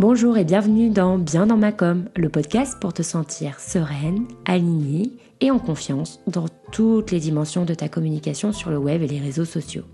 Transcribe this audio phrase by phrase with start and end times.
[0.00, 5.12] Bonjour et bienvenue dans Bien dans ma com, le podcast pour te sentir sereine, alignée
[5.42, 9.20] et en confiance dans toutes les dimensions de ta communication sur le web et les
[9.20, 9.84] réseaux sociaux.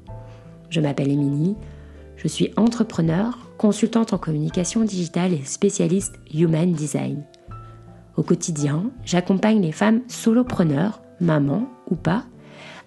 [0.71, 1.57] Je m'appelle Émilie,
[2.17, 7.25] je suis entrepreneur, consultante en communication digitale et spécialiste Human Design.
[8.17, 12.25] Au quotidien, j'accompagne les femmes solopreneurs, mamans ou pas,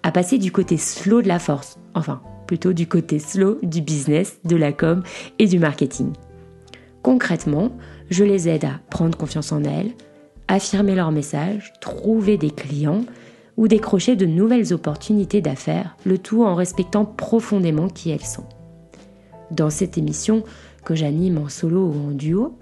[0.02, 4.40] à passer du côté slow de la force, enfin plutôt du côté slow du business,
[4.44, 5.02] de la com
[5.38, 6.12] et du marketing.
[7.02, 7.72] Concrètement,
[8.10, 9.92] je les aide à prendre confiance en elles,
[10.48, 13.04] affirmer leur message, trouver des clients
[13.56, 18.46] ou décrocher de nouvelles opportunités d'affaires, le tout en respectant profondément qui elles sont.
[19.50, 20.44] Dans cette émission
[20.84, 22.56] que j'anime en solo ou en duo,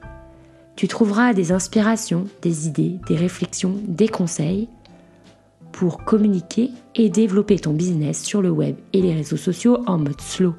[0.74, 4.68] tu trouveras des inspirations, des idées, des réflexions, des conseils
[5.72, 10.20] pour communiquer et développer ton business sur le web et les réseaux sociaux en mode
[10.20, 10.54] slow,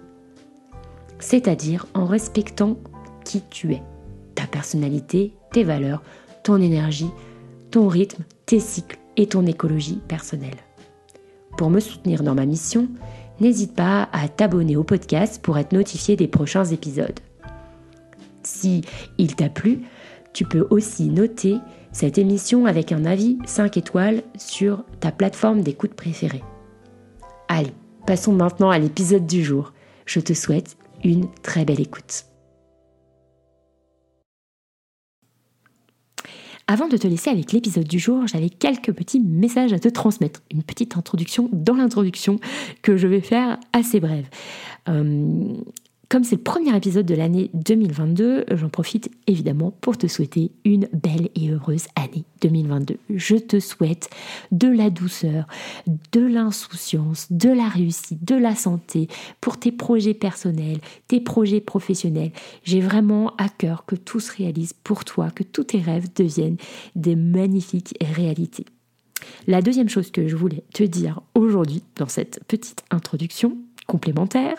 [1.20, 2.78] c'est-à-dire en respectant
[3.24, 3.82] qui tu es,
[4.36, 6.02] ta personnalité, tes valeurs,
[6.44, 7.10] ton énergie,
[7.72, 10.58] ton rythme, tes cycles et ton écologie personnelle.
[11.58, 12.88] Pour me soutenir dans ma mission,
[13.40, 17.20] n'hésite pas à t'abonner au podcast pour être notifié des prochains épisodes.
[18.44, 18.82] Si
[19.18, 19.82] il t'a plu,
[20.34, 21.58] tu peux aussi noter
[21.92, 26.44] cette émission avec un avis 5 étoiles sur ta plateforme d'écoute préférée.
[27.48, 27.74] Allez,
[28.08, 29.74] passons maintenant à l'épisode du jour.
[30.06, 32.31] Je te souhaite une très belle écoute.
[36.72, 40.40] Avant de te laisser avec l'épisode du jour, j'avais quelques petits messages à te transmettre.
[40.52, 42.40] Une petite introduction dans l'introduction
[42.82, 44.30] que je vais faire assez brève.
[44.88, 45.54] Euh,
[46.12, 50.90] comme c'est le premier épisode de l'année 2022, j'en profite évidemment pour te souhaiter une
[50.92, 52.98] belle et heureuse année 2022.
[53.16, 54.10] Je te souhaite
[54.52, 55.48] de la douceur,
[56.12, 59.08] de l'insouciance, de la réussite, de la santé
[59.40, 62.34] pour tes projets personnels, tes projets professionnels.
[62.66, 66.58] J'ai vraiment à cœur que tout se réalise pour toi, que tous tes rêves deviennent
[66.94, 68.66] des magnifiques réalités.
[69.48, 73.58] La deuxième chose que je voulais te dire aujourd'hui dans cette petite introduction,
[73.92, 74.56] complémentaire,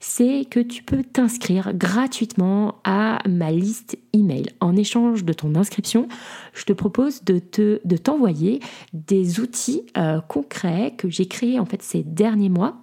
[0.00, 4.46] c'est que tu peux t'inscrire gratuitement à ma liste email.
[4.60, 6.08] En échange de ton inscription,
[6.52, 8.58] je te propose de te t'envoyer
[8.92, 12.81] des outils euh, concrets que j'ai créés en fait ces derniers mois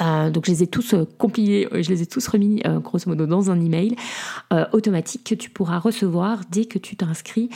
[0.00, 3.26] euh, donc je les ai tous euh, compilés, je les ai tous remis grosso modo
[3.26, 3.96] dans un email
[4.72, 7.50] automatique que tu pourras recevoir dès que tu t'inscris,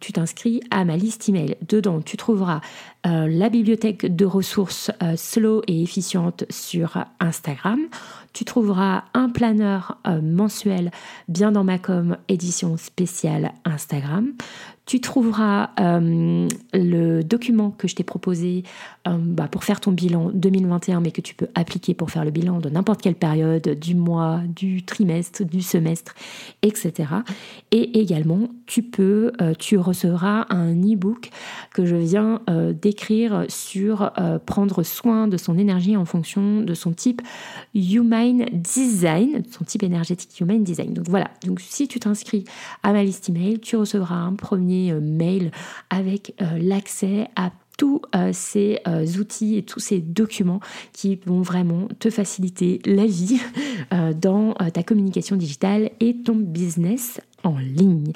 [0.00, 1.56] tu t'inscris à ma liste email.
[1.68, 2.60] Dedans, tu trouveras
[3.06, 7.78] euh, la bibliothèque de ressources euh, slow et efficiente sur Instagram.
[8.32, 10.90] Tu trouveras un planeur euh, mensuel
[11.28, 14.32] bien dans ma com édition spéciale Instagram.
[14.86, 18.64] Tu trouveras le document que je t'ai proposé
[19.04, 22.60] bah, pour faire ton bilan 2021, mais que tu peux appliquer pour faire le bilan
[22.60, 26.14] de n'importe quelle période, du mois, du trimestre, du semestre,
[26.62, 26.92] etc.
[27.72, 31.30] Et également, tu peux, tu recevras un e-book
[31.72, 36.74] que je viens d'écrire écrire sur euh, prendre soin de son énergie en fonction de
[36.74, 37.20] son type
[37.74, 40.94] Human Design, son type énergétique Human Design.
[40.94, 42.44] Donc voilà, donc si tu t'inscris
[42.82, 45.50] à ma liste email, tu recevras un premier euh, mail
[45.90, 48.00] avec euh, l'accès à tous
[48.32, 48.78] ces
[49.20, 50.60] outils et tous ces documents
[50.94, 53.38] qui vont vraiment te faciliter la vie
[54.18, 58.12] dans ta communication digitale et ton business en ligne.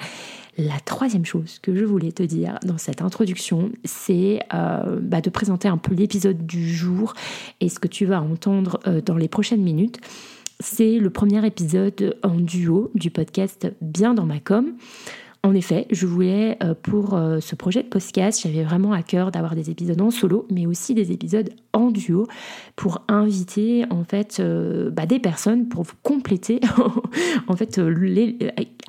[0.57, 5.29] La troisième chose que je voulais te dire dans cette introduction, c'est euh, bah, de
[5.29, 7.13] présenter un peu l'épisode du jour
[7.61, 9.99] et ce que tu vas entendre euh, dans les prochaines minutes.
[10.59, 14.73] C'est le premier épisode en duo du podcast Bien dans ma com.
[15.43, 19.31] En effet, je voulais euh, pour euh, ce projet de podcast, j'avais vraiment à cœur
[19.31, 22.27] d'avoir des épisodes en solo, mais aussi des épisodes en duo
[22.75, 26.59] pour inviter en fait euh, bah, des personnes pour compléter,
[27.47, 27.81] en fait,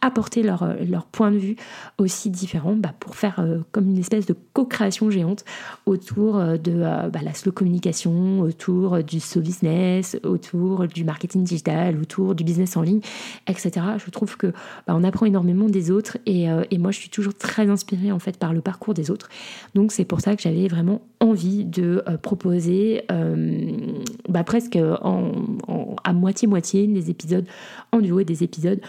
[0.02, 1.56] apporter leur, leur point de vue
[1.96, 5.46] aussi différent bah, pour faire comme une espèce de co-création géante
[5.86, 6.72] autour de
[7.08, 12.77] bah, la slow communication, autour du slow business, autour du marketing digital, autour du business
[12.77, 13.00] en ligne,
[13.47, 13.86] etc.
[14.04, 14.53] Je trouve que
[14.86, 18.18] on apprend énormément des autres et euh, et, moi, je suis toujours très inspirée en
[18.18, 19.28] fait par le parcours des autres.
[19.74, 23.83] Donc c'est pour ça que j'avais vraiment envie de euh, proposer euh,
[24.28, 27.47] bah, presque à moitié-moitié des épisodes
[27.92, 28.80] en duo et des épisodes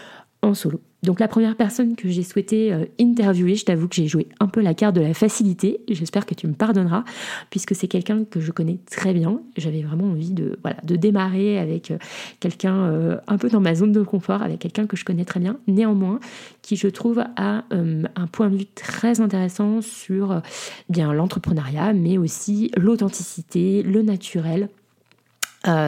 [0.52, 0.80] solo.
[1.04, 4.46] Donc la première personne que j'ai souhaité euh, interviewer, je t'avoue que j'ai joué un
[4.46, 7.04] peu la carte de la facilité, j'espère que tu me pardonneras,
[7.50, 9.40] puisque c'est quelqu'un que je connais très bien.
[9.56, 11.98] J'avais vraiment envie de, de démarrer avec euh,
[12.40, 15.40] quelqu'un euh, un peu dans ma zone de confort, avec quelqu'un que je connais très
[15.40, 16.20] bien, néanmoins,
[16.62, 20.40] qui je trouve a un point de vue très intéressant sur
[20.88, 24.70] bien l'entrepreneuriat, mais aussi l'authenticité, le naturel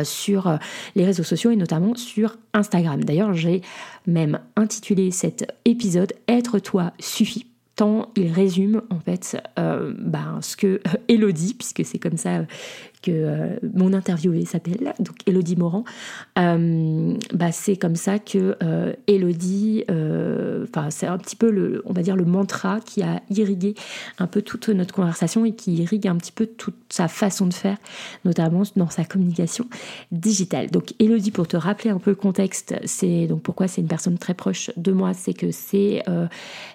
[0.04, 0.58] sur
[0.94, 3.04] les réseaux sociaux et notamment sur Instagram.
[3.04, 3.62] D'ailleurs, j'ai
[4.06, 10.80] même intitulé cet épisode Être toi suffit tant il résume en fait ben, ce que
[11.08, 12.46] Elodie, puisque c'est comme ça
[13.02, 15.84] que euh, mon interviewé s'appelle, donc Elodie Morand.
[16.38, 21.92] Euh, bah, c'est comme ça que euh, Elodie, enfin c'est un petit peu le, on
[21.92, 23.74] va dire le mantra qui a irrigué
[24.18, 27.54] un peu toute notre conversation et qui irrigue un petit peu toute sa façon de
[27.54, 27.76] faire,
[28.24, 29.66] notamment dans sa communication
[30.12, 30.70] digitale.
[30.70, 34.18] Donc Elodie, pour te rappeler un peu le contexte, c'est donc pourquoi c'est une personne
[34.18, 36.02] très proche de moi, c'est que c'est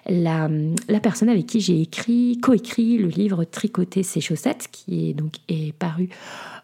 [0.06, 0.48] la,
[0.88, 5.34] la personne avec qui j'ai écrit, coécrit le livre Tricoter ses chaussettes, qui est donc
[5.48, 6.08] est paru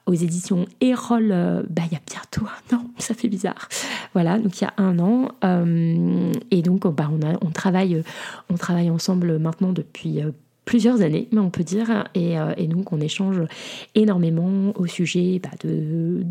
[0.08, 3.68] aux éditions Erol, euh, bah, il y a bientôt un an, ça fait bizarre.
[4.14, 5.28] Voilà, donc il y a un an.
[5.44, 8.02] Euh, et donc, bah, on, on, travaille,
[8.50, 10.32] on travaille ensemble maintenant depuis euh,
[10.68, 13.40] plusieurs années, mais on peut dire, et, euh, et, donc on échange
[13.94, 16.22] énormément au sujet bah, de,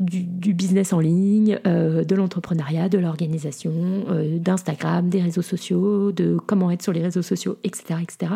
[0.00, 3.72] du, business en ligne, euh, de l'entrepreneuriat, de l'organisation,
[4.10, 8.00] euh, d'Instagram, des réseaux sociaux, de comment être sur les réseaux sociaux, etc.
[8.02, 8.32] etc.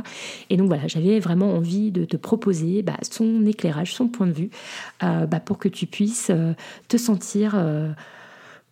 [0.49, 4.33] Et donc voilà, j'avais vraiment envie de te proposer bah, son éclairage, son point de
[4.33, 4.51] vue,
[5.03, 6.33] bah, pour que tu puisses
[6.89, 7.55] te sentir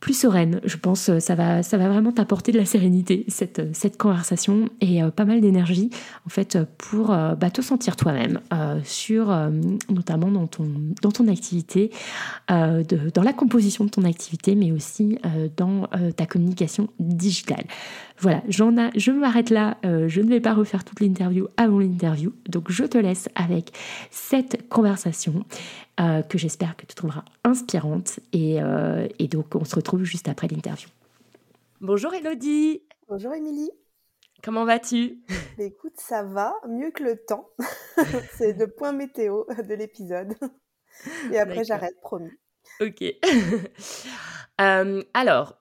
[0.07, 0.61] plus sereine.
[0.63, 5.03] Je pense ça va, ça va vraiment t'apporter de la sérénité, cette, cette conversation, et
[5.03, 5.91] euh, pas mal d'énergie,
[6.25, 9.37] en fait, pour euh, bah, te sentir toi-même, euh, sur,
[9.91, 10.69] notamment dans ton,
[11.03, 11.91] dans ton activité,
[12.49, 15.19] dans la composition de ton activité, mais aussi
[15.57, 17.65] dans ta communication digitale.
[18.19, 19.77] Voilà, j'en a, je m'arrête là.
[19.85, 22.33] Euh, je ne vais pas refaire toute l'interview avant l'interview.
[22.49, 23.73] Donc, je te laisse avec
[24.11, 25.45] cette conversation
[26.01, 28.21] euh, que j'espère que tu trouveras inspirante.
[28.33, 30.89] Et, euh, et donc, on se retrouve juste après l'interview.
[31.81, 32.83] Bonjour Elodie.
[33.09, 33.71] Bonjour Émilie.
[34.43, 35.19] Comment vas-tu?
[35.59, 37.51] Écoute, ça va, mieux que le temps.
[38.39, 40.35] C'est le point météo de l'épisode.
[41.33, 42.31] Et après, j'arrête, promis.
[42.81, 43.05] Ok.
[44.59, 45.59] alors,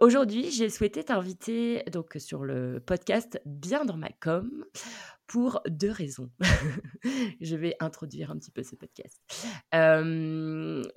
[0.00, 4.64] aujourd'hui, j'ai souhaité t'inviter donc sur le podcast Bien dans ma com
[5.26, 6.30] pour deux raisons.
[7.40, 9.20] je vais introduire un petit peu ce podcast.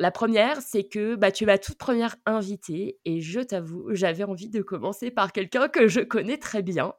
[0.01, 4.24] La première, c'est que bah, tu es ma toute première invitée et je t'avoue, j'avais
[4.24, 6.95] envie de commencer par quelqu'un que je connais très bien.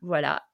[0.00, 0.46] Voilà,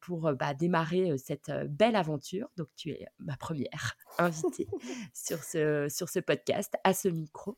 [0.00, 2.48] pour bah, démarrer cette belle aventure.
[2.56, 4.66] Donc, tu es ma première invitée
[5.14, 7.56] sur, ce, sur ce podcast, à ce micro.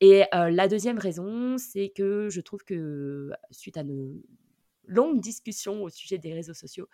[0.00, 4.20] Et la deuxième raison, c'est que je trouve que suite à nos
[4.86, 6.88] longues discussions au sujet des réseaux sociaux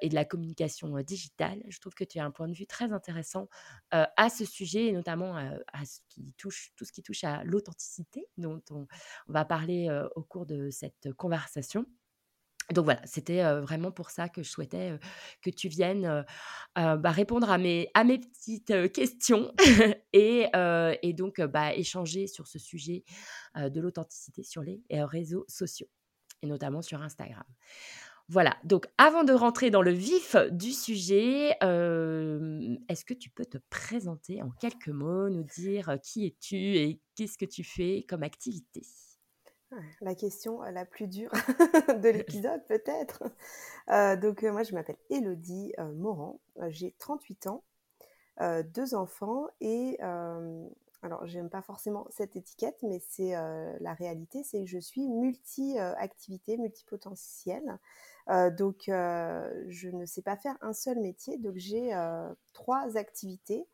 [0.00, 1.62] et de la communication digitale.
[1.68, 3.48] Je trouve que tu as un point de vue très intéressant
[3.90, 8.26] à ce sujet et notamment à ce qui touche, tout ce qui touche à l'authenticité
[8.36, 8.86] dont on,
[9.28, 11.86] va parler au cours de cette conversation.
[12.70, 14.98] Donc voilà, c'était vraiment pour ça que je souhaitais
[15.42, 16.24] que tu viennes
[16.76, 19.52] bah, répondre à mes, à mes petites questions
[20.12, 20.46] et,
[21.02, 23.04] et, donc bah, échanger sur ce sujet
[23.56, 25.88] de l'authenticité sur les réseaux sociaux
[26.42, 27.44] et notamment sur Instagram.
[28.28, 33.58] Voilà, donc avant de rentrer dans le vif du sujet, est-ce que tu peux te
[33.68, 38.82] présenter en quelques mots, nous dire qui es-tu et qu'est-ce que tu fais comme activité?
[40.00, 41.30] La question la plus dure
[42.02, 43.22] de l'épisode peut-être.
[44.20, 47.64] donc moi je m'appelle Elodie Morand, j'ai 38 ans,
[48.40, 49.98] deux enfants et
[51.02, 53.32] alors j'aime pas forcément cette étiquette, mais c'est
[53.80, 57.78] la réalité, c'est que je suis multi-activité, multipotentielle.
[58.28, 61.92] donc je ne sais pas faire un seul métier, donc j'ai
[62.52, 63.66] trois activités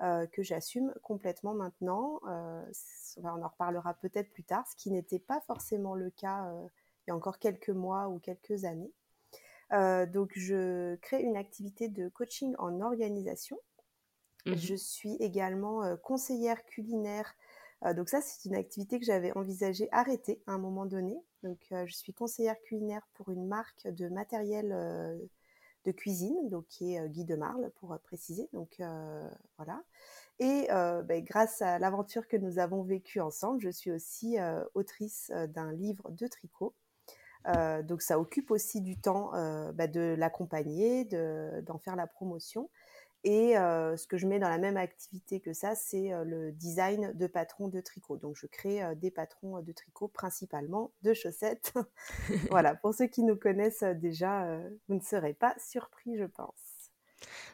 [0.00, 2.20] que j'assume complètement maintenant.
[2.22, 6.52] on en reparlera peut-être plus tard, ce qui n'était pas forcément le cas
[7.06, 8.92] il y a encore quelques mois ou quelques années.
[9.70, 13.58] donc je crée une activité de coaching en organisation
[14.46, 17.34] Mmh je suis également conseillère culinaire.
[17.96, 21.16] donc ça, c'est une activité que j'avais envisagé arrêter à un moment donné.
[21.42, 24.68] Donc je suis conseillère culinaire pour une marque de matériel
[25.84, 28.48] de cuisine, donc qui est Guy de Marle pour préciser.
[28.52, 28.80] Donc
[29.56, 29.82] voilà.
[30.38, 34.36] Et ben, grâce à l'aventure que nous avons vécue ensemble, je suis aussi
[34.74, 36.74] autrice d'un livre de tricot.
[37.82, 39.30] donc ça occupe aussi du temps
[39.72, 42.68] bah, de l'accompagner, d'en faire la promotion.
[43.24, 47.26] Et ce que je mets dans la même activité que ça, c'est le design de
[47.26, 48.18] patrons de tricot.
[48.18, 51.72] Donc je crée des patrons de tricot principalement de chaussettes.
[52.50, 54.46] voilà, pour ceux qui nous connaissent déjà,
[54.88, 56.52] vous ne serez pas surpris, je pense.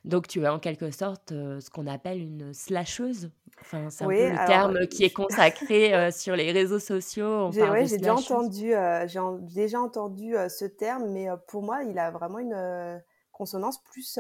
[0.05, 3.31] Donc tu es en quelque sorte ce qu'on appelle une slasheuse.
[3.61, 7.53] Enfin, c'est un peu le terme qui est consacré sur les réseaux sociaux.
[7.53, 8.73] J'ai déjà entendu,
[9.07, 13.01] j'ai déjà entendu ce terme, mais pour moi, il a vraiment une
[13.31, 14.19] consonance plus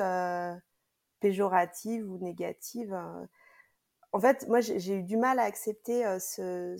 [1.21, 2.93] péjorative ou négative.
[2.93, 3.29] Hein.
[4.12, 6.75] en fait, moi, j'ai eu du mal à accepter ce,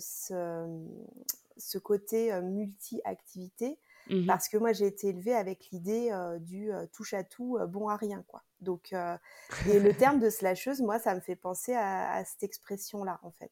[1.57, 3.79] ce, côté multi-activité
[4.09, 7.95] mmh parce que moi, j'ai été élevée avec l'idée du touche à tout, bon à
[7.95, 8.43] rien, quoi.
[8.59, 13.31] Donc, et le terme de slasheuse, moi, ça me fait penser à, cette expression-là, en
[13.31, 13.51] fait.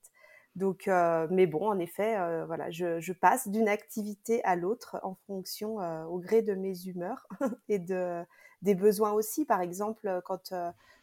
[0.56, 0.90] Donc,
[1.30, 5.78] mais bon, en effet, voilà, je, je passe d'une activité à l'autre en fonction,
[6.08, 7.28] au gré de mes humeurs
[7.70, 8.26] et de,
[8.62, 9.46] des besoins aussi.
[9.46, 10.54] Par exemple, quand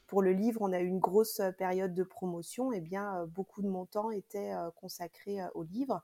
[0.06, 3.62] pour le livre, on a eu une grosse période de promotion, et eh bien, beaucoup
[3.62, 6.02] de mon temps était consacré au livre.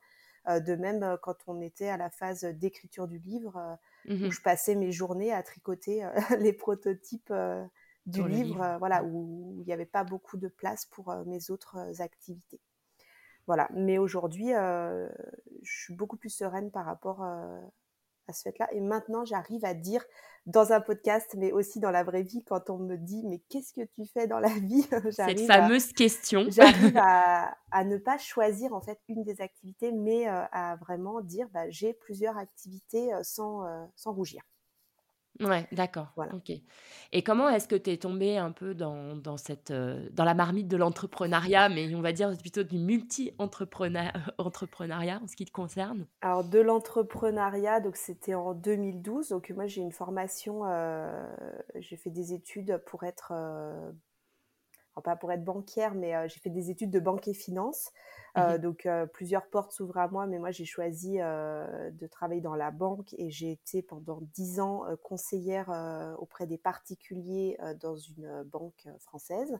[0.48, 4.74] De même, quand on était à la phase d'écriture du livre, mmh où je passais
[4.74, 6.04] mes journées à tricoter
[6.40, 7.32] les prototypes
[8.06, 12.60] du livre, voilà, où il n'y avait pas beaucoup de place pour mes autres activités.
[13.46, 13.68] Voilà.
[13.72, 15.10] Mais aujourd'hui, je
[15.62, 17.24] suis beaucoup plus sereine par rapport
[18.28, 18.68] à ce fait-là.
[18.72, 20.04] Et maintenant, j'arrive à dire
[20.46, 23.72] dans un podcast, mais aussi dans la vraie vie, quand on me dit mais qu'est-ce
[23.72, 24.86] que tu fais dans la vie?
[25.12, 26.46] Cette fameuse question.
[26.48, 31.48] J'arrive à, ne pas choisir en fait une des activités, mais euh, à vraiment dire
[31.52, 34.42] bah, j'ai plusieurs activités euh, sans, euh, sans rougir.
[35.42, 36.12] Ouais, d'accord.
[36.16, 36.34] Voilà.
[36.34, 36.50] Ok.
[37.12, 40.34] Et comment est-ce que tu es tombée un peu dans, dans cette, euh, dans la
[40.34, 44.12] marmite de l'entrepreneuriat, mais on va dire plutôt du multi-entrepreneuriat
[45.22, 46.06] en ce qui te concerne?
[46.20, 49.28] Alors, de l'entrepreneuriat, donc c'était en 2012.
[49.30, 51.26] Donc, moi, j'ai une formation, euh,
[51.76, 53.92] j'ai fait des études pour être euh,
[55.00, 57.90] pas pour être banquière, mais euh, j'ai fait des études de banque et finance.
[58.38, 62.40] Euh, mmh donc euh, plusieurs portes s'ouvrent à moi, mais moi j'ai choisi de travailler
[62.40, 65.68] dans la banque et j'ai été pendant dix ans conseillère
[66.18, 69.58] auprès des particuliers dans une banque française.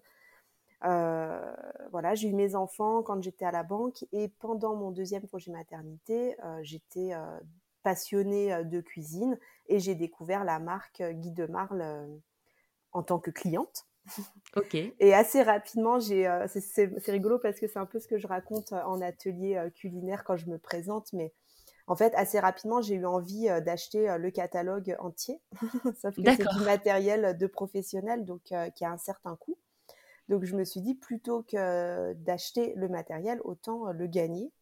[0.81, 5.51] voilà, j'ai eu mes enfants quand j'étais à la banque et pendant mon deuxième projet
[5.51, 7.13] maternité, j'étais
[7.83, 12.11] passionnée de cuisine et j'ai découvert la marque Guy de Marle
[12.93, 13.87] en tant que cliente.
[14.57, 14.75] Ok.
[14.75, 18.27] Et assez rapidement, j'ai, euh, c'est, rigolo parce que c'est un peu ce que je
[18.27, 21.33] raconte euh, en atelier euh, culinaire quand je me présente, mais
[21.87, 25.41] en fait, assez rapidement, j'ai eu envie d'acheter le catalogue entier,
[26.01, 28.41] sauf que c'est du matériel de professionnel, donc
[28.77, 29.59] qui a un certain coût.
[30.29, 34.53] Donc je me suis dit, plutôt que d'acheter le matériel, autant le gagner.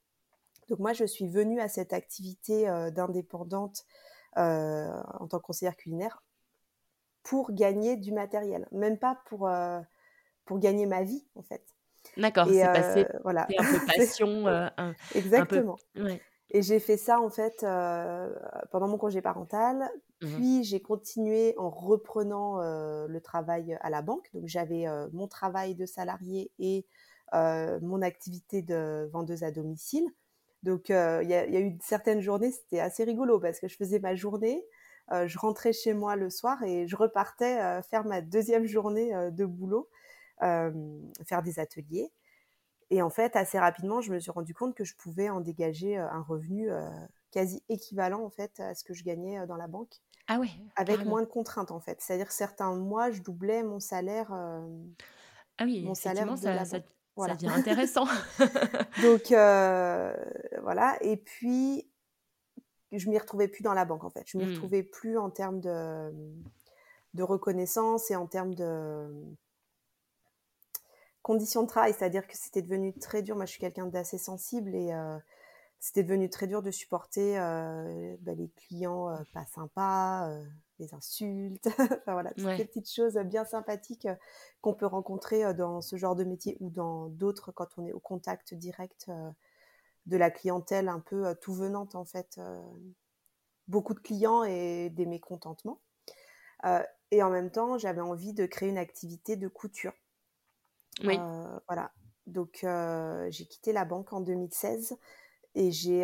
[0.70, 3.84] Donc moi, je suis venue à cette activité d'indépendante
[4.34, 6.22] en tant que conseillère culinaire
[7.22, 9.80] pour gagner du matériel, même pas pour, euh,
[10.44, 11.64] pour gagner ma vie en fait.
[12.16, 13.46] D'accord, c'est passé euh, voilà.
[13.58, 14.46] un peu passion.
[14.46, 14.68] Euh,
[15.14, 15.76] Exactement.
[16.52, 17.60] Et j'ai fait ça en fait
[18.72, 19.90] pendant mon congé parental.
[20.22, 24.28] Mmh puis j'ai continué en reprenant le travail à la banque.
[24.34, 26.86] Donc j'avais mon travail de salarié et
[27.32, 30.04] mon activité de vendeuse à domicile.
[30.62, 34.14] Donc il y, a eu certaines journées, c'était assez rigolo parce que je faisais ma
[34.14, 34.78] journée, euh,
[35.10, 39.30] je rentrais chez moi le soir et je repartais euh, faire ma deuxième journée euh,
[39.30, 39.88] de boulot,
[40.40, 42.10] faire des ateliers.
[42.90, 45.96] Et en fait, assez rapidement, je me suis rendu compte que je pouvais en dégager
[45.96, 46.70] un revenu
[47.30, 50.00] quasi équivalent en fait à ce que je gagnais dans la banque.
[50.26, 50.48] Ah ouais.
[50.76, 52.00] Avec moins de contraintes en fait.
[52.00, 54.32] C'est-à-dire certains mois, je doublais mon salaire.
[54.32, 58.06] ah oui, mon salaire ça, ça, devient intéressant.
[59.02, 59.26] Donc
[60.62, 60.96] voilà.
[61.02, 61.89] Et puis
[62.98, 64.24] je m'y retrouvais plus dans la banque en fait.
[64.26, 64.50] Je m'y mmh.
[64.50, 66.12] retrouvais plus en termes de,
[67.14, 69.08] de reconnaissance et en termes de
[71.22, 71.94] conditions de travail.
[71.96, 73.36] C'est-à-dire que c'était devenu très dur.
[73.36, 75.18] Moi, je suis quelqu'un d'assez sensible et euh,
[75.78, 80.30] c'était devenu très dur de supporter euh, bah, les clients euh, pas sympas,
[80.78, 84.08] les insultes, enfin voilà, toutes ces petites choses bien sympathiques
[84.60, 88.00] qu'on peut rencontrer dans ce genre de métier ou dans d'autres quand on est au
[88.00, 89.10] contact direct
[90.06, 92.36] de la clientèle un peu euh, tout venante en fait.
[92.38, 92.60] Euh,
[93.68, 95.80] beaucoup de clients et des mécontentements.
[96.64, 99.92] Euh, et en même temps, j'avais envie de créer une activité de couture.
[101.04, 101.18] Oui.
[101.68, 101.92] voilà.
[102.26, 102.66] Donc,
[103.30, 104.98] j'ai quitté la banque en 2016
[105.54, 106.02] et j'ai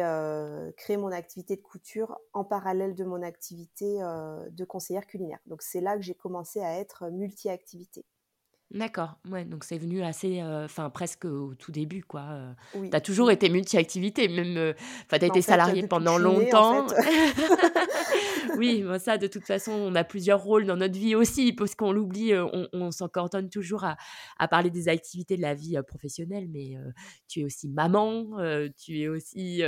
[0.76, 5.40] créé mon activité de couture en parallèle de mon activité de conseillère culinaire.
[5.46, 8.04] Donc, c'est là que j'ai commencé à être multi-activité.
[8.72, 12.22] D'accord, ouais, donc c'est venu assez, euh, enfin presque au tout début, quoi.
[12.30, 12.52] Euh.
[12.74, 14.72] Tu as toujours été multi-activité, même, euh,
[15.06, 16.84] enfin, tu as été salarié pendant longtemps.
[18.56, 21.92] oui, ça, de toute façon, on a plusieurs rôles dans notre vie aussi, parce qu'on
[21.92, 23.96] l'oublie, on, on s'en coordonne toujours à,
[24.48, 26.76] parler des activités de la vie professionnelle, mais
[27.28, 28.26] tu es aussi maman,
[28.76, 29.62] tu es aussi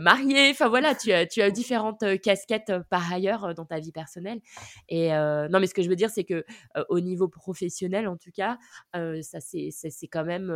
[0.00, 4.40] mariée, enfin voilà, tu as, tu as différentes casquettes par ailleurs dans ta vie personnelle.
[4.88, 6.44] Et non, mais ce que je veux dire, c'est que
[6.88, 8.58] au niveau professionnel, en tout cas,
[8.92, 10.50] ça c'est quand même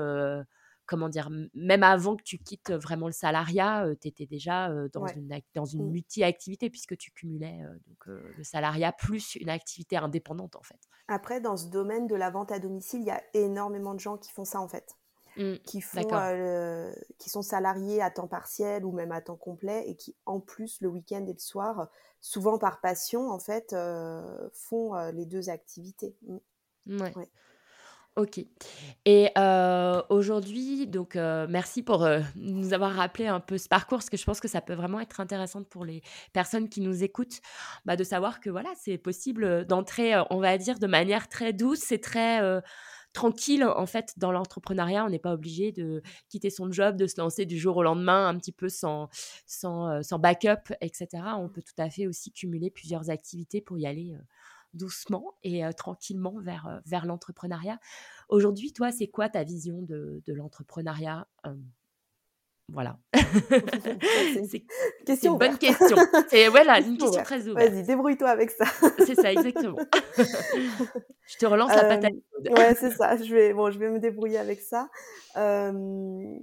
[0.87, 5.41] comment dire, même avant que tu quittes vraiment le salariat, tu étais déjà dans, une,
[5.55, 5.91] dans une mmh.
[5.91, 10.81] multi-activité puisque tu cumulais donc, le salariat plus une activité indépendante en fait.
[11.09, 14.17] Après, dans ce domaine de la vente à domicile, il y a énormément de gens
[14.17, 14.97] qui font ça en fait.
[15.37, 16.03] mmh, qui font,
[17.19, 20.81] qui sont salariés à temps partiel ou même à temps complet et qui en plus
[20.81, 21.89] le week-end et le soir,
[22.21, 23.75] souvent par passion en fait,
[24.53, 26.17] font les deux activités.
[26.87, 27.01] Mmh.
[27.01, 27.29] Ouais.
[28.17, 28.41] Ok.
[29.05, 29.29] Et
[30.09, 34.41] aujourd'hui, donc merci pour nous avoir rappelé un peu ce parcours, parce que je pense
[34.41, 36.01] que ça peut vraiment être intéressant pour les
[36.33, 37.41] personnes qui nous écoutent,
[37.85, 41.93] bah, de savoir que voilà, c'est possible d'entrer, on va dire, de manière très douce
[41.93, 42.41] et très
[43.13, 45.05] tranquille en fait dans l'entrepreneuriat.
[45.05, 48.29] On n'est pas obligé de quitter son job, de se lancer du jour au lendemain,
[48.29, 49.11] un petit peu sans,
[49.47, 51.23] sans, sans backup, etc.
[51.39, 54.15] On peut tout à fait aussi cumuler plusieurs activités pour y aller
[54.75, 57.79] doucement et tranquillement vers, vers l'entrepreneuriat.
[58.29, 61.27] Aujourd'hui, toi, c'est quoi ta vision de, de l'entrepreneuriat
[62.73, 62.99] voilà.
[63.15, 64.65] c'est
[65.07, 65.97] question une bonne question.
[66.29, 67.71] C'est voilà, une question très ouverte.
[67.71, 68.65] Vas-y, débrouille-toi avec ça.
[68.99, 69.79] c'est ça, exactement.
[70.19, 72.13] je te relance la patate.
[72.45, 73.17] ouais, c'est ça.
[73.17, 74.89] Je vais, bon, je vais me débrouiller avec ça.
[75.37, 76.39] Euh,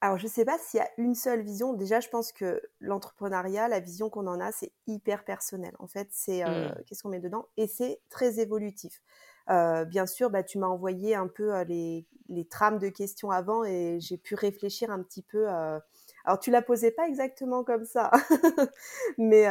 [0.00, 1.72] alors, je ne sais pas s'il y a une seule vision.
[1.72, 5.74] Déjà, je pense que l'entrepreneuriat, la vision qu'on en a, c'est hyper personnel.
[5.80, 6.74] En fait, c'est euh, mmh.
[6.86, 7.46] qu'est-ce qu'on met dedans?
[7.56, 9.02] Et c'est très évolutif.
[9.50, 13.32] Euh, bien sûr, bah, tu m'as envoyé un peu euh, les, les, trames de questions
[13.32, 15.48] avant et j'ai pu réfléchir un petit peu.
[15.48, 18.12] Alors, tu la posais pas exactement comme ça,
[19.18, 19.46] mais,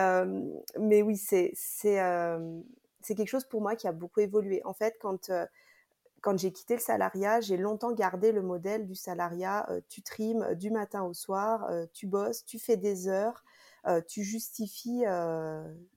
[0.80, 1.51] mais oui, c'est
[3.06, 4.62] quelque chose pour moi qui a beaucoup évolué.
[4.63, 5.32] En fait, quand
[6.22, 9.70] quand j'ai quitté le salariat, j'ai longtemps gardé le modèle du salariat.
[9.70, 13.44] Euh, tu trimes euh, du matin au soir, euh, tu bosses, tu fais des heures,
[14.06, 15.06] tu, justifies,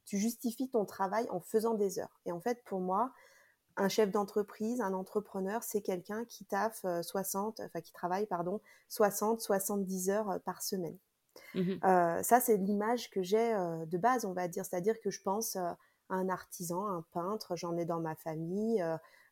[0.04, 2.20] tu justifies ton travail en faisant des heures.
[2.24, 3.10] Et en fait, pour moi,
[3.76, 8.60] un chef d'entreprise, un entrepreneur, c'est quelqu'un qui taffe 60, enfin qui travaille, pardon,
[8.90, 10.96] 60, 70 heures par semaine.
[11.56, 11.78] Mmh
[12.22, 13.52] ça, c'est l'image que j'ai
[13.88, 14.64] de base, on va dire.
[14.64, 15.76] C'est-à-dire que je pense à
[16.10, 18.80] un artisan, un peintre, j'en ai dans ma famille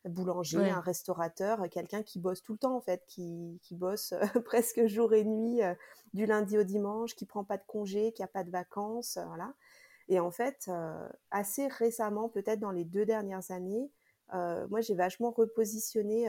[0.05, 4.19] boulanger, un restaurateur, quelqu'un qui bosse tout le temps en fait, qui, qui bosse euh,
[4.45, 5.73] presque jour et nuit euh,
[6.13, 9.25] du lundi au dimanche, qui prend pas de congé, qui a pas de vacances, euh,
[9.25, 9.53] voilà.
[10.07, 10.71] Et en fait,
[11.29, 13.91] assez récemment, peut-être dans les deux dernières années,
[14.33, 16.27] moi j'ai vachement repositionné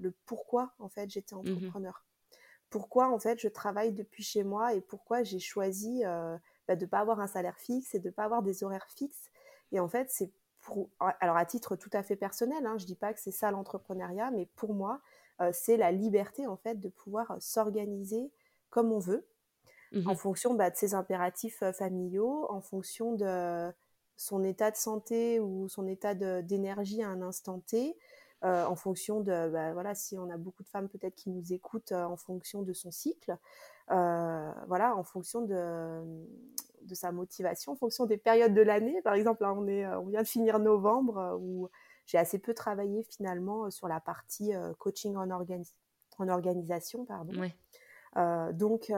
[0.00, 2.06] le pourquoi en fait j'étais mmh entrepreneur.
[2.70, 6.00] Pourquoi en fait je travaille depuis chez moi et pourquoi j'ai choisi
[6.66, 8.88] bah, de ne pas avoir un salaire fixe et de ne pas avoir des horaires
[8.88, 9.30] fixes.
[9.72, 10.30] Et en fait, c'est
[11.20, 14.30] alors à titre tout à fait personnel, hein, je dis pas que c'est ça l'entrepreneuriat,
[14.30, 15.00] mais pour moi,
[15.40, 18.30] euh, c'est la liberté en fait de pouvoir euh, s'organiser
[18.70, 19.26] comme on veut,
[19.94, 23.70] en mmh fonction bah, de ses impératifs euh, familiaux, en fonction de
[24.16, 27.96] son état de santé ou son état d'énergie à un instant T,
[28.42, 31.92] en fonction de, bah, voilà, si on a beaucoup de femmes peut-être qui nous écoutent,
[31.92, 33.36] en fonction de son cycle,
[33.88, 36.02] voilà, en fonction de,
[36.84, 39.00] de sa motivation en fonction des périodes de l'année.
[39.02, 41.68] Par exemple, on, est, euh, on vient de finir novembre euh, où
[42.06, 47.04] j'ai assez peu travaillé finalement euh, sur la partie coaching en, en organisation.
[47.04, 47.32] Pardon.
[48.52, 48.92] donc,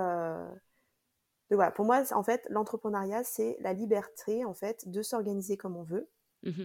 [1.51, 5.85] voilà, pour moi, en fait, l'entrepreneuriat, c'est la liberté en fait de s'organiser comme on
[5.85, 6.09] veut
[6.42, 6.64] mmh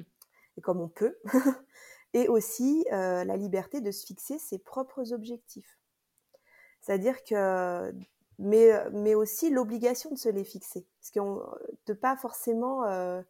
[0.58, 1.18] et comme on peut,
[2.14, 5.78] et aussi la liberté de se fixer ses propres objectifs.
[6.82, 7.94] C'est-à-dire que
[8.40, 10.88] mais, euh, mais aussi l'obligation de se les fixer.
[11.00, 11.44] Parce qu'on
[11.86, 13.22] de pas forcément euh,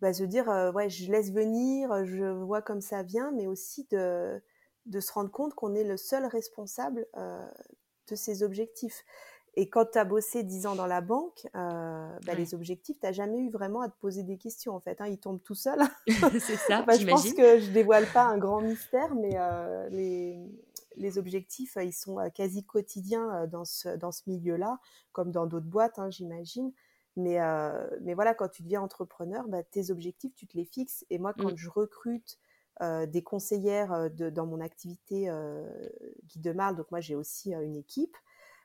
[0.00, 3.86] bah, se dire euh, ouais je laisse venir, je vois comme ça vient, mais aussi
[3.90, 4.42] de,
[4.86, 9.04] de se rendre compte qu'on est le seul responsable de ses objectifs.
[9.58, 13.12] Et quand tu as bossé 10 ans dans la banque, bah, les objectifs, tu n'as
[13.12, 15.00] jamais eu vraiment à te poser des questions en fait.
[15.00, 15.80] Hein, ils tombent tout seuls.
[16.40, 19.38] c'est ça, Je pense que je dévoile pas un grand mystère, mais
[19.90, 20.38] les,
[20.96, 24.80] les objectifs, ils sont euh, quasi quotidiens euh, dans ce, dans ce milieu-là,
[25.12, 26.72] comme dans d'autres boîtes, hein, j'imagine.
[27.16, 31.04] Mais, euh, mais voilà, quand tu deviens entrepreneur, bah, tes objectifs, tu te les fixes.
[31.08, 31.56] Et moi, quand mmh.
[31.56, 32.38] je recrute
[33.06, 35.30] des conseillères de, dans mon activité
[36.26, 38.14] guide de Marle, donc moi j'ai aussi une équipe,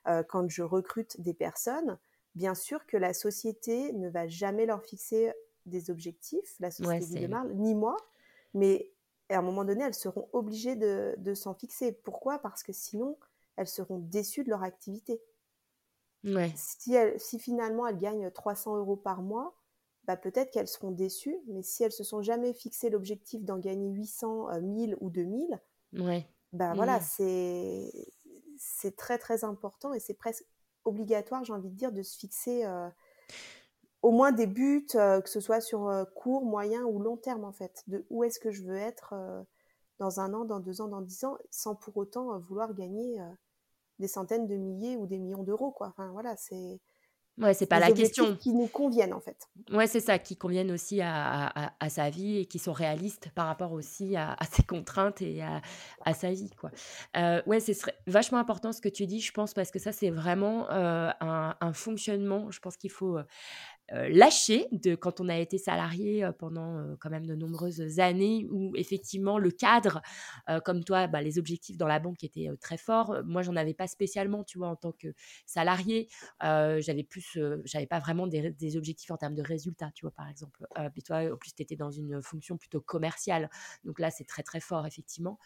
[0.04, 1.98] quand je recrute des personnes,
[2.36, 5.32] bien sûr que la société ne va jamais leur fixer
[5.66, 7.96] des objectifs, la société guide de Marle, ni moi,
[8.54, 8.92] mais
[9.32, 11.94] et à un moment donné, elles seront obligées de, s'en fixer.
[11.94, 12.40] Pourquoi?
[12.40, 13.18] Parce que sinon,
[13.56, 15.22] elles seront déçues de leur activité.
[16.56, 19.56] Si, si finalement elles gagnent 300 euros par mois,
[20.04, 23.90] bah peut-être qu'elles seront déçues, mais si elles se sont jamais fixé l'objectif d'en gagner
[23.90, 25.62] 800, 1000 euh, ou 2000,
[25.94, 26.28] ouais.
[26.52, 27.04] bah voilà, mmh.
[27.04, 27.92] c'est
[28.58, 30.46] c'est très très important et c'est presque
[30.84, 32.90] obligatoire, j'ai envie de dire, de se fixer euh,
[34.02, 37.44] au moins des buts, euh, que ce soit sur euh, court, moyen ou long terme
[37.44, 39.44] en fait, de où est-ce que je veux être euh,
[40.00, 43.20] dans un an, dans deux ans, dans dix ans, sans pour autant vouloir gagner
[44.00, 45.90] des centaines de milliers ou des millions d'euros quoi.
[45.90, 46.80] Enfin voilà, c'est
[47.38, 48.36] Ouais, c'est pas la question.
[48.36, 49.50] Qui nous conviennent en fait.
[49.72, 53.48] Ouais, c'est ça, qui conviennent aussi à, à, sa vie et qui sont réalistes par
[53.48, 56.72] rapport aussi à, ses contraintes et à, sa vie, quoi.
[57.18, 60.10] Euh, ouais, c'est vachement important ce que tu dis, je pense, parce que ça, c'est
[60.10, 62.52] vraiment euh, un, un, fonctionnement.
[62.52, 63.18] Je pense qu'il faut
[64.10, 68.48] lâché de quand on a été salarié euh, pendant euh, quand même de nombreuses années
[68.50, 70.02] où effectivement le cadre,
[70.66, 73.18] comme toi, bah, les objectifs dans la banque étaient très forts.
[73.26, 75.14] Moi, j'en avais pas spécialement, tu vois, en tant que
[75.46, 76.10] salarié.
[76.42, 80.66] j'avais plus, j'avais pas vraiment des, objectifs en termes de résultats, tu vois, par exemple.
[80.94, 83.50] puis toi, en plus, tu étais dans une fonction plutôt commerciale.
[83.84, 85.40] Donc là, c'est très, très fort, effectivement.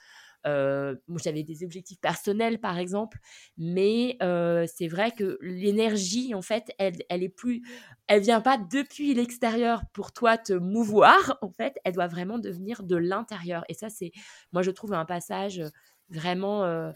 [0.45, 3.17] Euh, moi, j'avais des objectifs personnels, par exemple,
[3.57, 7.63] mais euh, c'est vrai que l'énergie, en fait, elle, elle est plus,
[8.07, 11.37] elle vient pas depuis l'extérieur pour toi te mouvoir.
[11.41, 13.63] En fait, elle doit vraiment devenir de l'intérieur.
[13.69, 14.11] Et ça, c'est,
[14.53, 15.61] moi, je trouve un passage
[16.09, 16.63] vraiment.
[16.63, 16.91] Euh,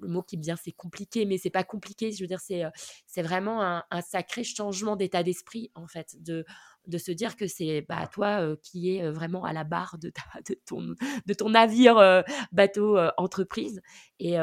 [0.00, 2.12] le mot qui me vient, c'est compliqué, mais c'est pas compliqué.
[2.12, 2.62] Je veux dire, c'est,
[3.06, 6.44] c'est vraiment un, un sacré changement d'état d'esprit, en fait, de,
[6.86, 10.12] de se dire que c'est bah, toi qui es vraiment à la barre de,
[10.48, 10.94] de, ton,
[11.26, 13.80] de ton navire bateau entreprise
[14.18, 14.36] et,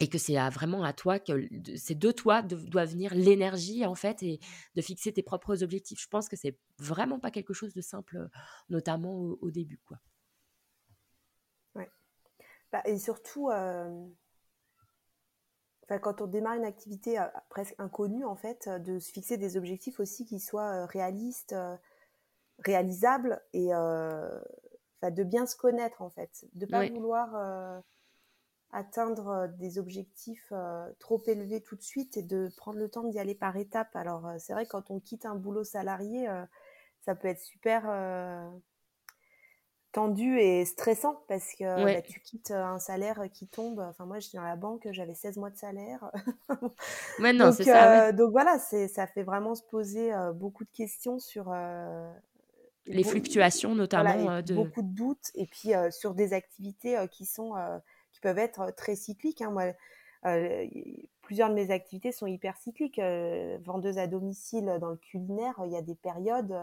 [0.00, 4.22] et que c'est vraiment à toi que c'est de toi doit venir l'énergie en fait
[4.22, 4.40] et
[4.74, 6.00] de fixer tes propres objectifs.
[6.00, 8.28] Je pense que c'est vraiment pas quelque chose de simple,
[8.68, 9.98] notamment au, début quoi.
[11.74, 11.90] Ouais.
[12.72, 13.50] Bah, et surtout
[15.88, 19.56] quand on démarre une activité euh, presque inconnue, en fait, euh, de se fixer des
[19.56, 21.54] objectifs aussi qui soient euh, réalistes,
[22.60, 26.46] réalisables et de bien se connaître, en fait.
[26.54, 27.82] De ne pas vouloir
[28.70, 30.52] atteindre des objectifs
[31.00, 33.94] trop élevés tout de suite et de prendre le temps d'y aller par étapes.
[33.96, 36.28] Alors, c'est vrai, quand on quitte un boulot salarié,
[37.00, 37.82] ça peut être super
[39.94, 43.78] tendu et stressant parce que bah, tu quittes euh, un salaire qui tombe.
[43.78, 46.10] Enfin, moi, j'étais dans la banque, j'avais 16 mois de salaire.
[47.52, 48.08] Ça.
[48.08, 51.54] Euh, donc voilà, ça fait vraiment se poser euh, beaucoup de questions sur
[52.86, 54.42] les fluctuations, notamment.
[54.42, 54.54] de...
[54.54, 57.52] Beaucoup de doutes et puis sur des activités qui sont
[58.12, 59.42] qui peuvent être très cycliques.
[59.42, 59.52] Hein.
[59.52, 59.72] Moi,
[61.22, 63.00] plusieurs de mes activités sont hyper cycliques.
[63.64, 66.54] vendeuse à domicile dans le culinaire, il y a des périodes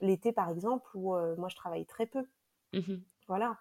[0.00, 2.26] l'été par exemple où moi je travaille très peu
[2.74, 3.56] Mmh voilà.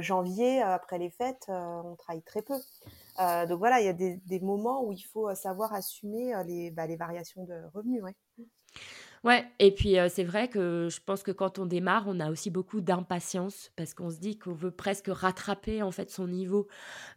[0.00, 2.54] janvier, après les fêtes, on travaille très peu.
[3.46, 6.96] donc voilà, il y a des, moments où il faut savoir assumer les, bah, les
[6.96, 8.02] variations de revenus.
[9.24, 12.50] Ouais, et puis c'est vrai que je pense que quand on démarre, on a aussi
[12.50, 16.66] beaucoup d'impatience parce qu'on se dit qu'on veut presque rattraper en fait son niveau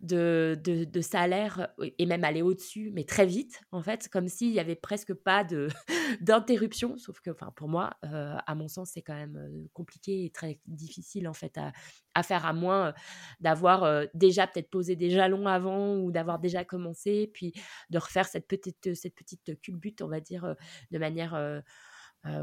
[0.02, 4.60] de, de, salaire et même aller au-dessus, mais très vite en fait, comme s'il n'y
[4.60, 5.68] avait presque pas de
[6.22, 6.96] d'interruption.
[7.00, 11.28] Sauf que, enfin, pour moi, à mon sens, c'est quand même compliqué et très difficile
[11.28, 11.72] en fait à,
[12.14, 12.94] à faire, à moins
[13.40, 17.54] d'avoir déjà peut-être posé des jalons avant ou d'avoir déjà commencé, puis
[17.90, 20.56] de refaire cette petite cette petite culbute, on va dire,
[20.92, 21.62] de manière euh,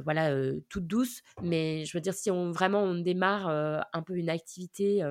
[0.05, 1.23] voilà, euh, toute douce.
[1.43, 5.03] Mais je veux dire, si on vraiment on démarre euh, un peu une activité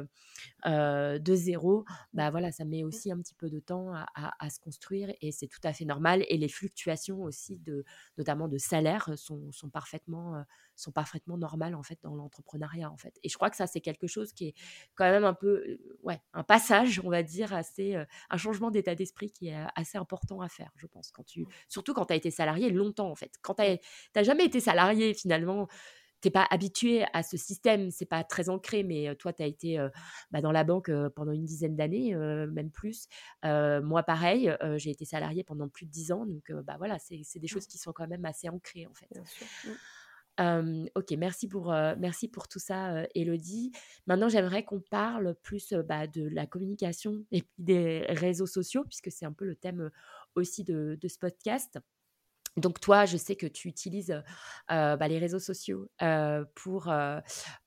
[0.65, 5.13] de zéro, bah voilà, ça met aussi un petit peu de temps à, se construire
[5.21, 6.25] et c'est tout à fait normal.
[6.29, 7.83] Et les fluctuations aussi, de,
[8.17, 10.43] notamment de salaire, sont, sont parfaitement
[10.75, 13.19] sont parfaitement normales en fait dans l'entrepreneuriat en fait.
[13.23, 14.53] Et je crois que ça c'est quelque chose qui est
[14.95, 17.95] quand même un peu ouais un passage on va dire assez
[18.29, 21.93] un changement d'état d'esprit qui est assez important à faire je pense quand tu surtout
[21.93, 23.33] quand tu as été salarié longtemps en fait.
[23.41, 23.63] Quand tu
[24.15, 25.67] n'as jamais été salarié finalement
[26.21, 29.77] t'es pas habitué à ce système, c'est pas très ancré, mais toi, tu as été
[30.31, 33.07] bah, dans la banque pendant une dizaine d'années, même plus.
[33.43, 37.47] moi, pareil, j'ai été salarié pendant plus de dix ans, donc bah voilà, c'est des
[37.47, 39.09] choses qui sont quand même assez ancrées en fait.
[39.67, 39.71] Mmh
[40.95, 43.71] ok, merci pour, merci pour tout ça, Elodie.
[44.07, 49.25] Maintenant, j'aimerais qu'on parle plus bah, de la communication et des réseaux sociaux, puisque c'est
[49.25, 49.91] un peu le thème
[50.35, 51.79] aussi de, ce podcast.
[52.57, 54.21] Donc toi, je sais que tu utilises
[54.67, 55.89] bah, les réseaux sociaux
[56.55, 56.93] pour,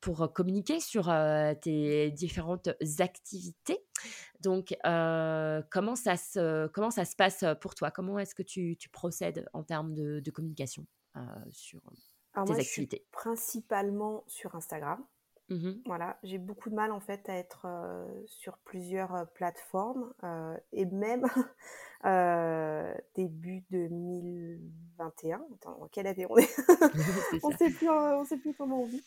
[0.01, 1.13] pour communiquer sur
[1.63, 2.69] tes différentes
[2.99, 3.79] activités.
[4.41, 7.91] Donc, comment, ça se, comment ça se passe pour toi?
[7.91, 10.87] Comment est-ce que tu, tu, procèdes en termes de, de communication
[11.51, 11.81] sur
[12.35, 15.05] alors moi, Je suis principalement sur Instagram.
[15.51, 20.11] Mmh voilà, j'ai beaucoup de mal en fait à être euh, sur plusieurs euh, plateformes
[20.23, 21.27] euh, et même
[23.15, 25.45] début 2021.
[25.55, 26.49] Attends, quelle année on est?
[27.43, 29.03] On ne sait plus, on sait plus comment on vit.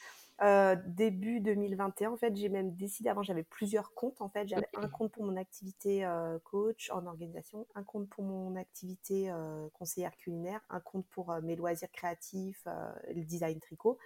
[0.85, 4.87] Début 2021, en fait, j'ai même décidé, avant j'avais plusieurs comptes, en fait, j'avais un
[4.89, 6.07] compte pour mon activité
[6.43, 9.31] coach en organisation, un compte pour mon activité
[9.73, 12.67] conseillère culinaire, un compte pour mes loisirs créatifs,
[13.13, 13.97] le design tricot.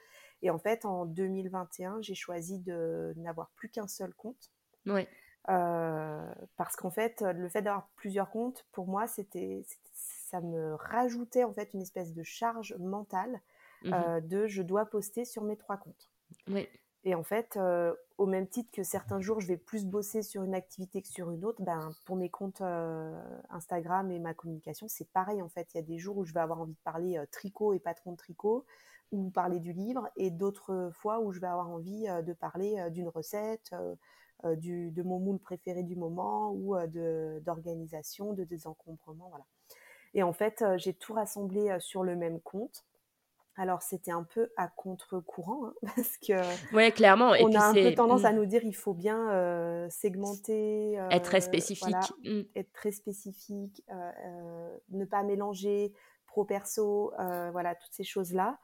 [0.42, 4.52] Et en fait, en 2021, j'ai choisi de n'avoir plus qu'un seul compte.
[5.46, 11.54] parce qu'en fait, le fait d'avoir plusieurs comptes, pour moi, c'était ça me rajoutait en
[11.54, 13.42] fait une espèce de charge mentale
[13.84, 16.10] Mmh de je dois poster sur mes trois comptes.
[16.48, 16.68] Oui.
[17.04, 17.58] Et en fait,
[18.18, 21.32] au même titre que certains jours, je vais plus bosser sur une activité que sur
[21.32, 22.62] une autre, ben, pour mes comptes
[23.50, 25.74] Instagram et ma communication, c'est pareil en fait.
[25.74, 28.12] Il y a des jours où je vais avoir envie de parler tricot et patron
[28.12, 28.66] de tricot,
[29.12, 33.10] ou parler du livre, et d'autres fois où je vais avoir envie de parler d'une
[33.10, 33.76] recette,
[34.56, 36.76] du, de mon moule préféré du moment, ou
[37.42, 39.46] d'organisation, de, désencombrement, voilà.
[40.14, 42.86] Et en fait, j'ai tout rassemblé sur le même compte.
[43.58, 47.94] Alors c'était un peu à contre-courant hein, parce que ouais clairement on a un peu
[47.94, 48.36] tendance à mmh.
[48.36, 52.42] nous dire il faut bien segmenter, être très spécifique, mmh.
[52.56, 53.84] être très spécifique,
[54.90, 55.94] ne pas mélanger
[56.28, 57.14] pro perso,
[57.52, 58.58] voilà toutes ces choses là.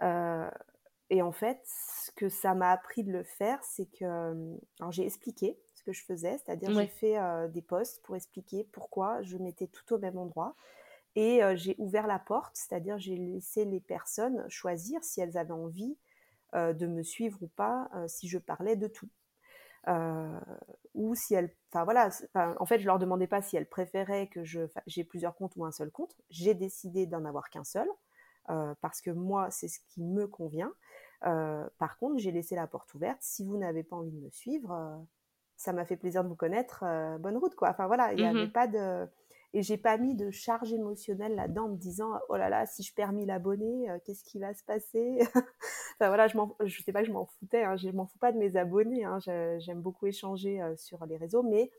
[0.00, 4.58] Et en fait, ce que ça m'a appris de le faire, c'est que
[4.90, 7.16] j'ai expliqué ce que je faisais, c'est-à-dire j'ai fait
[7.50, 10.54] des posts pour expliquer pourquoi je mettais tout au même endroit
[11.16, 15.96] et j'ai ouvert la porte, c'est-à-dire j'ai laissé les personnes choisir si elles avaient envie
[16.54, 19.08] de me suivre ou pas, si je parlais de tout.
[20.94, 24.42] ou si elles, enfin voilà, en fait je leur demandais pas si elles préféraient que
[24.44, 26.14] j'ai plusieurs comptes ou un seul compte.
[26.30, 27.88] J'ai décidé d'en avoir qu'un seul
[28.80, 30.72] parce que moi c'est ce qui me convient.
[31.20, 33.18] par contre j'ai laissé la porte ouverte.
[33.20, 35.04] Si vous n'avez pas envie de me suivre,
[35.56, 36.84] ça m'a fait plaisir de vous connaître.
[37.20, 37.70] bonne route quoi.
[37.70, 39.08] Enfin voilà, il n'y avait mmh pas de
[39.54, 42.82] et j'ai pas mis de charge émotionnelle là-dedans en me disant oh là là si
[42.82, 45.18] je perds 1000 abonnés euh, qu'est-ce qui va se passer?
[46.00, 48.18] Enfin voilà je m'en je sais pas que je m'en foutais hein, je m'en fous
[48.18, 51.70] pas de mes abonnés hein, j'aime beaucoup échanger euh, sur les réseaux mais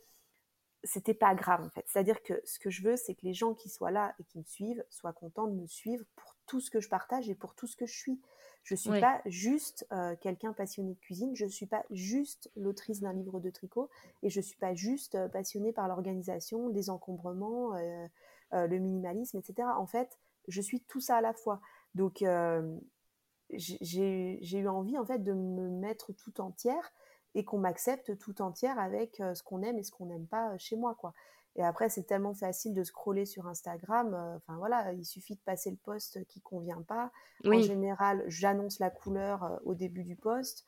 [0.83, 3.23] c'était pas grave en fait c'est à dire que ce que je veux c'est que
[3.23, 6.35] les gens qui soient là et qui me suivent soient contents de me suivre pour
[6.49, 8.19] tout ce que je partage et pour tout ce que je suis
[8.63, 12.51] je ne suis pas juste euh, quelqu'un passionné de cuisine, je ne suis pas juste
[12.55, 13.89] l'autrice d'un livre de tricot
[14.21, 18.07] et je ne suis pas juste euh, passionnée par l'organisation, les encombrements, euh,
[18.51, 19.67] le minimalisme, etc.
[19.77, 21.61] En fait, je suis tout ça à la fois.
[21.95, 22.23] Donc,
[23.51, 26.91] j'ai eu envie en fait de me mettre tout entière
[27.35, 30.75] et qu'on m'accepte tout entière avec ce qu'on aime et ce qu'on n'aime pas chez
[30.75, 31.13] moi, quoi.
[31.55, 34.13] Et après, c'est tellement facile de scroller sur Instagram.
[34.13, 37.11] Euh, enfin voilà, il suffit de passer le post qui convient pas.
[37.45, 40.65] En général, j'annonce la couleur euh, au début du post.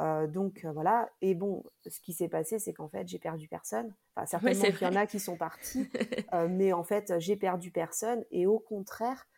[0.00, 1.08] Euh, donc voilà.
[1.22, 3.94] Et bon, ce qui s'est passé, c'est qu'en fait, j'ai perdu personne.
[4.16, 5.88] Enfin, certainement qu'il y en a qui sont partis,
[6.50, 8.24] mais en fait, j'ai perdu personne.
[8.30, 9.28] Et au contraire,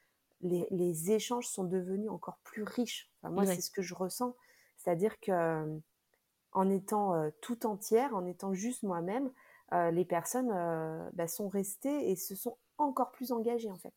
[0.40, 3.10] les, les, échanges sont devenus encore plus riches.
[3.22, 4.34] Enfin, moi, c'est ce que je ressens.
[4.76, 5.80] C'est-à-dire que
[6.52, 9.30] en étant tout entière, en étant juste moi-même,
[9.72, 13.94] les personnes euh, bah, sont restées et se sont encore plus engagées en fait.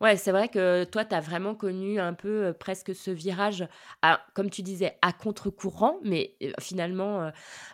[0.00, 3.66] Ouais, c'est vrai que toi, tu as vraiment connu un peu presque ce virage,
[4.02, 7.30] à, comme tu disais, à contre-courant, mais finalement,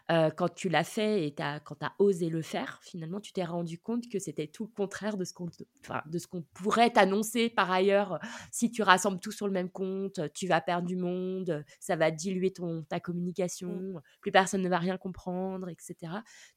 [0.09, 3.45] quand tu l'as fait et as, quand tu as osé le faire, finalement, tu t'es
[3.45, 8.19] rendu compte que c'était tout le contraire de ce qu'on pourrait t'annoncer par ailleurs.
[8.51, 12.11] Si tu rassembles tout sur le même compte, tu vas perdre du monde, ça va
[12.11, 13.01] diluer ton, ta mmh.
[13.01, 15.95] communication, plus personne ne va rien comprendre, etc.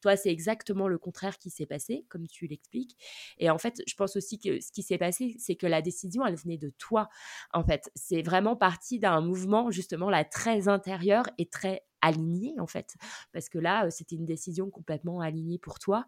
[0.01, 2.97] Toi, c'est exactement le contraire qui s'est passé, comme tu l'expliques.
[3.37, 6.25] Et en fait, je pense aussi que ce qui s'est passé, c'est que la décision,
[6.25, 7.09] elle venait de toi.
[7.53, 12.67] En fait, c'est vraiment parti d'un mouvement justement là très intérieur et très aligné en
[12.67, 12.95] fait.
[13.31, 16.05] Parce que là c'était une décision complètement alignée pour toi.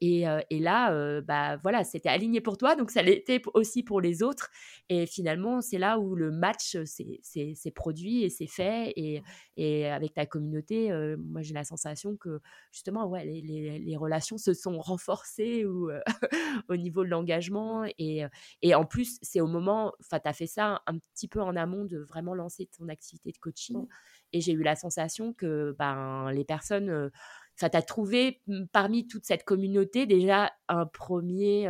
[0.00, 4.22] Et, et, là bah voilà c'était aligné pour toi donc ça l'était aussi pour les
[4.22, 4.50] autres.
[4.88, 8.92] Et finalement c'est là où le match s'est produit et c'est fait.
[8.96, 9.22] Et,
[9.56, 12.40] et, avec ta communauté moi j'ai la sensation que
[12.72, 15.64] justement ouais les, les, relations se sont renforcées
[16.68, 17.84] au niveau de l'engagement.
[17.98, 18.24] Et,
[18.62, 21.54] et en plus c'est au moment enfin tu as fait ça un petit peu en
[21.56, 23.86] amont de vraiment lancer ton activité de coaching.
[24.34, 27.10] Et j'ai eu la sensation que ben, les personnes,
[27.54, 28.42] ça t'a trouvé
[28.72, 31.68] parmi toute cette communauté déjà un premier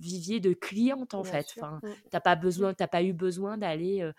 [0.00, 1.46] vivier de clientes en fait.
[1.56, 1.88] Enfin, mmh.
[2.10, 2.40] t'as pas mmh.
[2.40, 4.10] besoin, t'as pas eu besoin d'aller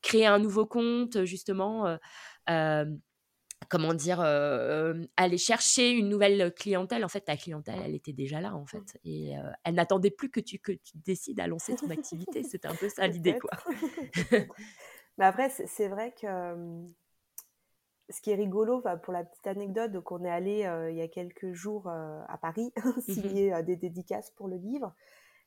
[0.00, 1.98] créer un nouveau compte justement.
[3.68, 7.04] comment dire, aller chercher une nouvelle clientèle.
[7.04, 8.68] En fait, ta clientèle, elle était déjà là, en mmh.
[8.68, 9.00] fait.
[9.04, 9.32] Et
[9.64, 12.44] elle n'attendait plus que tu, que tu décides à lancer ton activité.
[12.44, 13.50] C'était un peu ça l'idée, quoi.
[15.18, 16.26] Mais après, c'est vrai que
[18.10, 21.02] ce qui est rigolo, pour la petite anecdote, donc on est allé euh, il y
[21.02, 24.94] a quelques jours euh, à Paris mmh signer euh, des dédicaces pour le livre.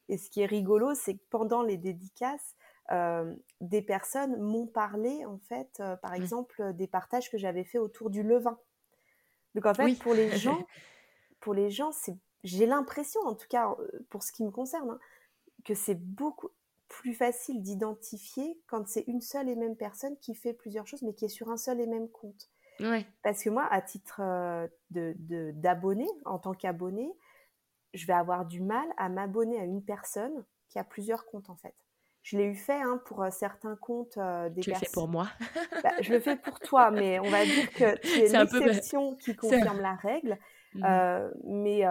[0.10, 2.56] Et ce qui est rigolo, c'est que pendant les dédicaces,
[3.60, 6.16] des personnes m'ont parlé, en fait, par mmh.
[6.16, 8.58] exemple, des partages que j'avais fait autour du levain.
[9.54, 10.66] Donc en fait, pour les gens,
[11.42, 11.92] pour les gens,
[12.46, 13.76] j'ai l'impression, en tout cas
[14.10, 15.00] pour ce qui me concerne, hein,
[15.66, 16.52] que c'est beaucoup
[16.88, 21.14] plus facile d'identifier quand c'est une seule et même personne qui fait plusieurs choses, mais
[21.14, 22.50] qui est sur un seul et même compte.
[23.24, 25.16] Parce que moi, à titre euh, de
[25.52, 27.12] d'abonné, en tant qu'abonné,
[27.94, 31.56] je vais avoir du mal à m'abonner à une personne qui a plusieurs comptes en
[31.56, 31.74] fait.
[32.22, 34.20] Je l'ai eu fait hein, pour certains comptes
[34.52, 35.28] des Tu le fais pour moi
[35.84, 39.82] bah, Je le fais pour toi, mais on va dire que c'est l'exception qui confirme
[39.82, 40.38] la règle.
[40.76, 40.84] Mmh
[41.46, 41.84] mais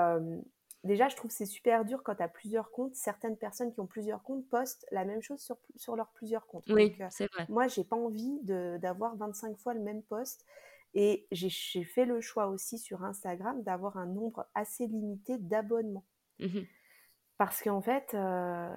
[0.86, 2.94] déjà, je trouve que c'est super dur quand tu as plusieurs comptes.
[2.94, 6.66] Certaines personnes qui ont plusieurs comptes postent la même chose sur, sur leurs plusieurs comptes.
[6.68, 7.46] Oui, c'est vrai.
[7.48, 10.44] Moi, j'ai pas envie d'avoir 25 fois le même post.
[10.94, 16.06] Et j'ai fait le choix aussi sur Instagram d'avoir un nombre assez limité d'abonnements.
[16.38, 16.66] Mmh
[17.38, 18.74] parce qu'en fait, euh,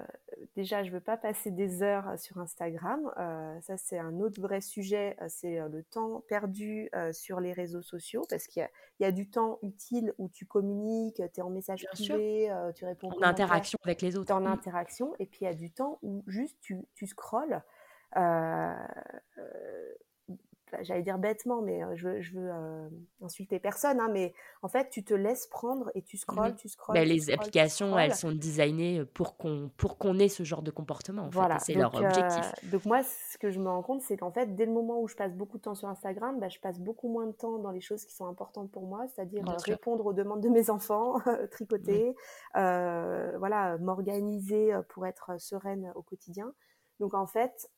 [0.57, 3.09] déjà, je ne veux pas passer des heures sur Instagram.
[3.17, 5.15] Euh, ça, c'est un autre vrai sujet.
[5.21, 8.25] Euh, c'est le temps perdu sur les réseaux sociaux.
[8.29, 8.67] Parce qu'il
[8.99, 13.09] y, a du temps utile où tu communiques, tu es en message privé, tu réponds.
[13.11, 14.33] En interaction avec les autres.
[14.33, 14.47] En mmh.
[14.47, 15.15] interaction.
[15.19, 17.63] Et puis, il y a du temps où juste tu, tu scrolles
[20.81, 22.51] j'allais dire bêtement, mais je veux, je veux
[23.21, 26.95] insulter personne, hein, mais en fait, tu te laisses prendre et tu scrolles, tu scrolles.
[26.95, 31.23] Ben, les applications, elles sont designées pour qu'on pour qu'on ait ce genre de comportement.
[31.23, 32.51] En voilà, c'est leur objectif.
[32.71, 35.07] donc moi, ce que je me rends compte, c'est qu'en fait, dès le moment où
[35.07, 37.71] je passe beaucoup de temps sur Instagram, bah, je passe beaucoup moins de temps dans
[37.71, 41.15] les choses qui sont importantes pour moi, c'est-à-dire répondre aux demandes de mes enfants,
[41.51, 42.15] tricoter,
[42.53, 46.53] voilà, m'organiser pour être sereine au quotidien.
[46.99, 47.69] Donc en fait,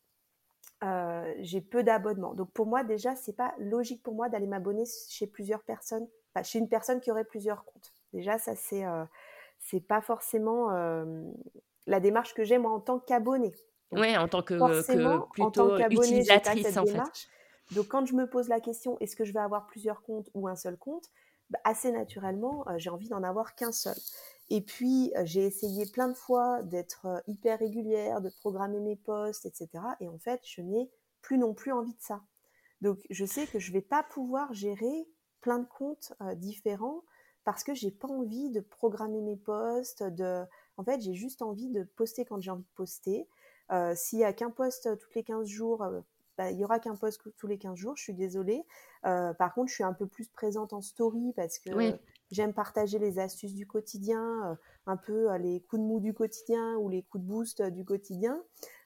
[0.83, 2.33] euh, j'ai peu d'abonnements.
[2.33, 6.07] Donc pour moi déjà, c'est pas logique pour moi d'aller m'abonner chez plusieurs personnes,
[6.43, 7.93] chez une personne qui aurait plusieurs comptes.
[8.13, 9.05] Déjà ça c'est euh,
[9.59, 11.05] c'est pas forcément euh,
[11.85, 13.53] la démarche que j'ai moi en tant qu'abonné.
[13.91, 17.27] Oui, en tant que, que plutôt utilisatrice en fait.
[17.71, 20.47] Donc quand je me pose la question, est-ce que je vais avoir plusieurs comptes ou
[20.47, 21.05] un seul compte?
[21.49, 23.95] Bah, Assez naturellement, j'ai envie d'en avoir qu'un seul.
[24.49, 28.97] Et puis, euh, j'ai essayé plein de fois d'être euh, hyper régulière, de programmer mes
[28.97, 29.69] posts, etc.
[30.01, 30.89] Et en fait, je n'ai
[31.21, 32.21] plus non plus envie de ça.
[32.81, 35.07] Donc, je sais que je ne vais pas pouvoir gérer
[35.39, 37.03] plein de comptes euh, différents
[37.45, 40.03] parce que j'ai pas envie de programmer mes posts.
[40.03, 40.43] De...
[40.77, 43.27] En fait, j'ai juste envie de poster quand j'ai envie de poster.
[43.95, 45.87] S'il n'y a qu'un post tous les 15 jours,
[46.37, 48.65] bah, il n'y aura qu'un post tous les 15 jours, je suis désolée.
[49.01, 51.69] par contre, je suis un peu plus présente en story parce que
[52.31, 54.55] J'aime partager les astuces du quotidien, euh,
[54.87, 57.69] un peu euh, les coups de mou du quotidien ou les coups de boost euh,
[57.69, 58.41] du quotidien.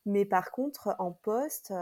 [0.08, 1.74] Mais par contre, en poste,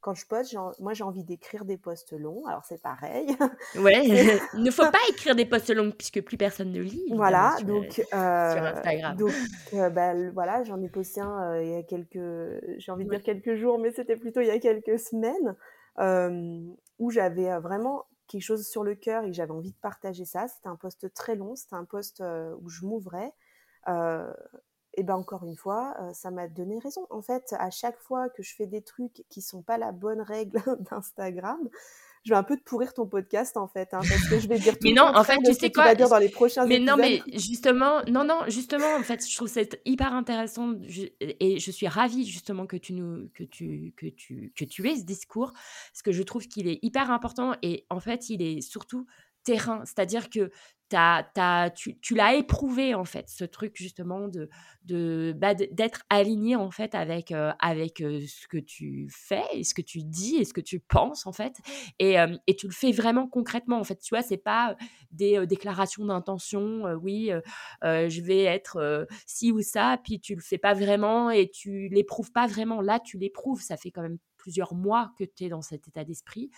[0.00, 2.46] quand je poste, moi j'ai envie d'écrire des posts longs.
[2.46, 3.26] Alors c'est pareil.
[3.76, 4.02] Ouais,
[4.54, 7.04] il ne faut pas écrire des posts longs puisque plus personne ne lit.
[7.10, 9.16] Voilà, donc sur Instagram.
[9.16, 9.32] Donc
[9.72, 12.18] bah, voilà, j'en ai posté un il y a quelques,
[12.78, 15.54] j'ai envie de dire quelques jours, mais c'était plutôt il y a quelques semaines
[16.98, 20.48] où j'avais vraiment quelque chose sur le cœur et j'avais envie de partager ça.
[20.48, 23.32] C'était un poste très long, c'était un poste euh, où je m'ouvrais.
[23.88, 24.32] Euh,
[24.94, 27.06] et ben encore une fois, euh, ça m'a donné raison.
[27.10, 30.20] En fait, à chaque fois que je fais des trucs qui sont pas la bonne
[30.20, 30.60] règle
[30.90, 31.68] d'Instagram,
[32.26, 34.58] je vais un peu te pourrir ton podcast en fait, hein, parce que je vais
[34.58, 36.96] dire tout mais non, en fait, tu sais quoi dire dans les prochains Mais non,
[36.96, 40.74] mais justement, non, non, justement, en fait, je trouve c'est hyper intéressant
[41.20, 44.96] et je suis ravie justement que tu nous, que tu, que tu, que tu aies
[44.96, 48.60] ce discours, parce que je trouve qu'il est hyper important et en fait, il est
[48.60, 49.06] surtout
[49.44, 50.50] terrain, c'est-à-dire que
[50.90, 57.32] tu, l'as éprouvé en fait ce truc justement de bah, d'être aligné en fait avec
[57.32, 60.60] euh, avec euh, ce que tu fais et ce que tu dis et ce que
[60.60, 61.56] tu penses en fait.
[61.98, 63.96] Et, euh, et tu le fais vraiment concrètement en fait.
[63.96, 64.76] Tu vois c'est pas
[65.10, 67.30] des déclarations d'intention oui
[67.82, 72.32] je vais être ci ou ça puis tu le fais pas vraiment et tu l'éprouves
[72.32, 72.80] pas vraiment.
[72.80, 76.04] Là tu l'éprouves ça fait quand même plusieurs mois que tu es dans cet état
[76.04, 76.52] d'esprit,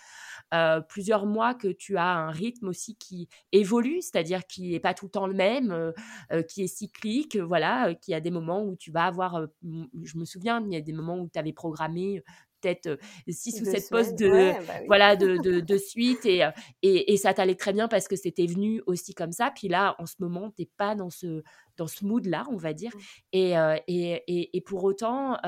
[0.53, 4.93] euh, plusieurs mois que tu as un rythme aussi qui évolue, c'est-à-dire qui n'est pas
[4.93, 8.77] tout le temps le même, euh, qui est cyclique, voilà, qui a des moments où
[8.77, 12.23] tu vas avoir, je me souviens, il y a des moments où tu avais programmé
[12.61, 12.99] peut-être
[13.29, 16.43] six ou sept postes de bah voilà de, de, suite et,
[16.83, 19.53] et, et ça t'allait très bien parce que c'était venu aussi comme ça.
[19.55, 21.45] Puis là en ce moment t'es pas dans ce
[21.79, 22.93] dans ce mood là on va dire.
[22.95, 23.01] Mmh.
[23.33, 23.53] et,
[23.87, 25.39] et, et, pour autant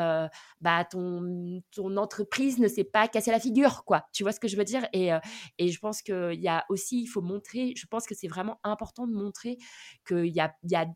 [0.61, 4.05] bah ton ton entreprise ne s'est pas cassé la figure quoi.
[4.13, 4.87] Tu vois ce que je veux dire?
[4.93, 5.11] Et,
[5.59, 8.59] et je pense qu'il y a aussi il faut montrer je pense que c'est vraiment
[8.65, 9.59] important de montrer
[10.07, 10.87] qu'il y a, y a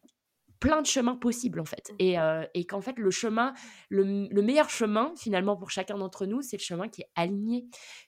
[0.64, 1.92] plein de chemins possibles en fait.
[1.98, 3.52] Et, euh, et qu'en fait, le chemin,
[3.90, 7.66] le, meilleur chemin finalement pour chacun d'entre nous, c'est le chemin qui est aligné.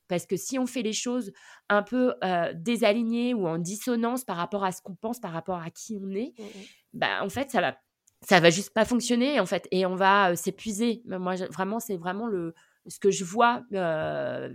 [0.08, 1.32] Parce que si on fait les choses
[1.68, 5.60] un peu euh, désalignées ou en dissonance par rapport à ce qu'on pense, par rapport
[5.60, 6.62] à qui on est, mmh, mmh.
[6.94, 7.76] bah en fait, ça va
[8.22, 11.02] ça va juste pas fonctionner en fait et on va euh, s'épuiser.
[11.04, 12.54] Moi, vraiment, c'est vraiment le,
[12.88, 13.62] ce que je vois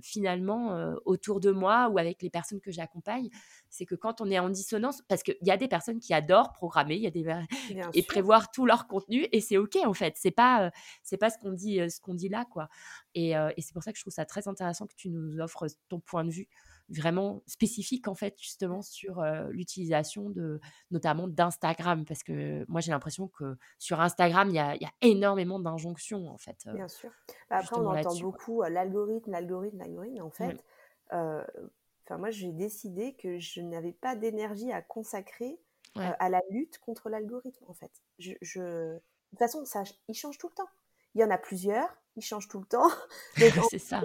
[0.01, 3.29] finalement autour de moi ou avec les personnes que j'accompagne,
[3.69, 6.51] c'est que quand on est en dissonance, parce qu'il y a des personnes qui adorent
[6.51, 7.21] programmer, il y a des
[7.93, 10.71] et prévoir tout leur contenu et c'est ok en fait, c'est pas
[11.03, 12.67] c'est pas ce qu'on dit ce qu'on dit là quoi.
[13.15, 15.67] Et, et c'est pour ça que je trouve ça très intéressant que tu nous offres
[15.89, 16.47] ton point de vue
[16.91, 20.59] vraiment spécifique en fait justement sur l'utilisation de
[20.91, 24.91] notamment d'Instagram parce que moi j'ai l'impression que sur Instagram il y a, y a,
[25.01, 26.57] énormément d'injonctions en fait.
[26.73, 27.11] Bien sûr.
[27.49, 30.21] Bah, après on entend beaucoup l'algorithme, l'algorithme, l'algorithme.
[30.21, 30.63] En fait,
[31.11, 35.59] enfin moi j'ai décidé que je n'avais pas d'énergie à consacrer
[35.95, 37.91] à la lutte contre l'algorithme en fait.
[38.19, 38.61] Je, je...
[38.61, 38.99] De
[39.31, 40.69] toute façon ça, il change tout le temps.
[41.15, 42.89] Il y en a plusieurs il change tout le temps.
[43.69, 44.01] c'est ça.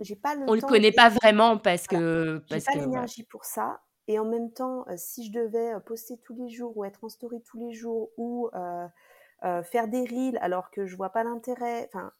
[0.00, 2.42] J'ai pas, le On ne le connaît pas vraiment parce que.
[2.50, 3.80] J'ai pas l'énergie pour ça.
[4.10, 7.04] Et en même temps, euh, si je devais euh, poster tous les jours ou être
[7.04, 11.22] en story tous les jours ou euh, faire des reels alors que je vois pas
[11.22, 12.12] l'intérêt, enfin,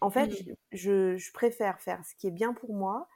[0.00, 0.54] en fait, mmh.
[0.72, 3.06] je, je, préfère faire ce qui est bien pour moi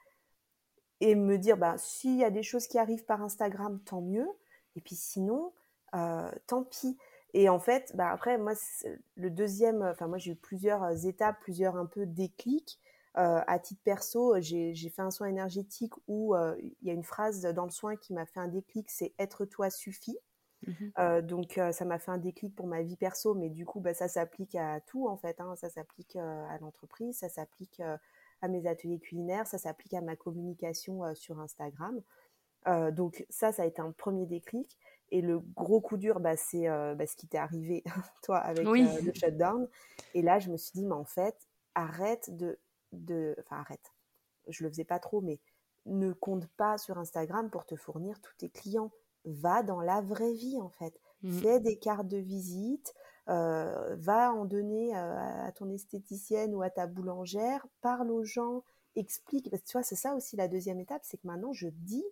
[0.99, 4.27] et me dire, bah, s'il y a des choses qui arrivent par Instagram, tant mieux.
[4.75, 5.51] Et puis sinon,
[5.91, 6.99] tant pis.
[7.33, 8.53] Et en fait, bah après, moi,
[9.15, 12.79] le deuxième, enfin, moi, j'ai eu plusieurs euh, étapes, plusieurs un peu déclics.
[13.17, 17.03] Euh, à titre perso, j'ai fait un soin énergétique où euh, il y a une
[17.03, 20.17] phrase dans le soin qui m'a fait un déclic, c'est être toi suffit.
[20.67, 23.95] Mmh donc ça m'a fait un déclic pour ma vie perso, mais du coup bah,
[23.95, 25.41] ça s'applique à tout en fait.
[25.41, 25.55] Hein.
[25.55, 27.81] Ça s'applique à l'entreprise, ça s'applique
[28.41, 31.99] à mes ateliers culinaires, ça s'applique à ma communication sur Instagram.
[32.91, 34.77] donc ça, ça a été un premier déclic.
[35.11, 37.83] Et le gros coup dur, bah, c'est euh, bah, ce qui t'est arrivé,
[38.23, 39.67] toi, avec euh, le shutdown.
[40.13, 41.35] Et là, je me suis dit, mais en fait,
[41.75, 42.57] arrête de,
[42.93, 43.35] de...
[43.39, 43.93] Enfin, arrête.
[44.47, 45.39] Je le faisais pas trop, mais
[45.85, 48.91] ne compte pas sur Instagram pour te fournir tous tes clients.
[49.25, 50.97] Va dans la vraie vie, en fait.
[51.23, 51.39] Mmh.
[51.39, 52.93] Fais des cartes de visite,
[53.29, 58.63] euh, va en donner à ton esthéticienne ou à ta boulangère, parle aux gens,
[58.95, 59.49] explique.
[59.51, 62.05] Parce que tu vois, c'est ça aussi la deuxième étape, c'est que maintenant, je dis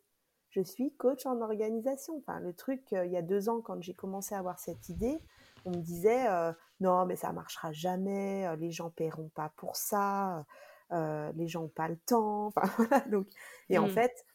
[0.49, 2.17] je suis coach en organisation.
[2.17, 4.89] Enfin, le truc, euh, il y a deux ans, quand j'ai commencé à avoir cette
[4.89, 5.19] idée,
[5.65, 9.75] on me disait euh, non, mais ça marchera jamais, euh, les gens paieront pas pour
[9.75, 10.45] ça,
[10.91, 12.47] les gens n'ont pas le temps.
[12.47, 13.01] Enfin, voilà.
[13.07, 13.27] Donc,
[13.69, 13.91] et en mmh.
[13.91, 14.25] fait,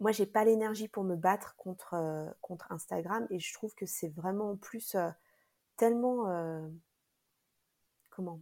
[0.00, 1.94] moi, j'ai pas l'énergie pour me battre contre,
[2.40, 4.96] contre Instagram et je trouve que c'est vraiment en plus
[5.76, 6.26] tellement.
[8.10, 8.40] comment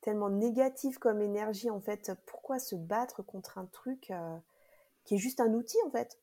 [0.00, 4.10] tellement négatif comme énergie en fait pourquoi se battre contre un truc
[5.10, 6.20] qui est juste un outil en fait.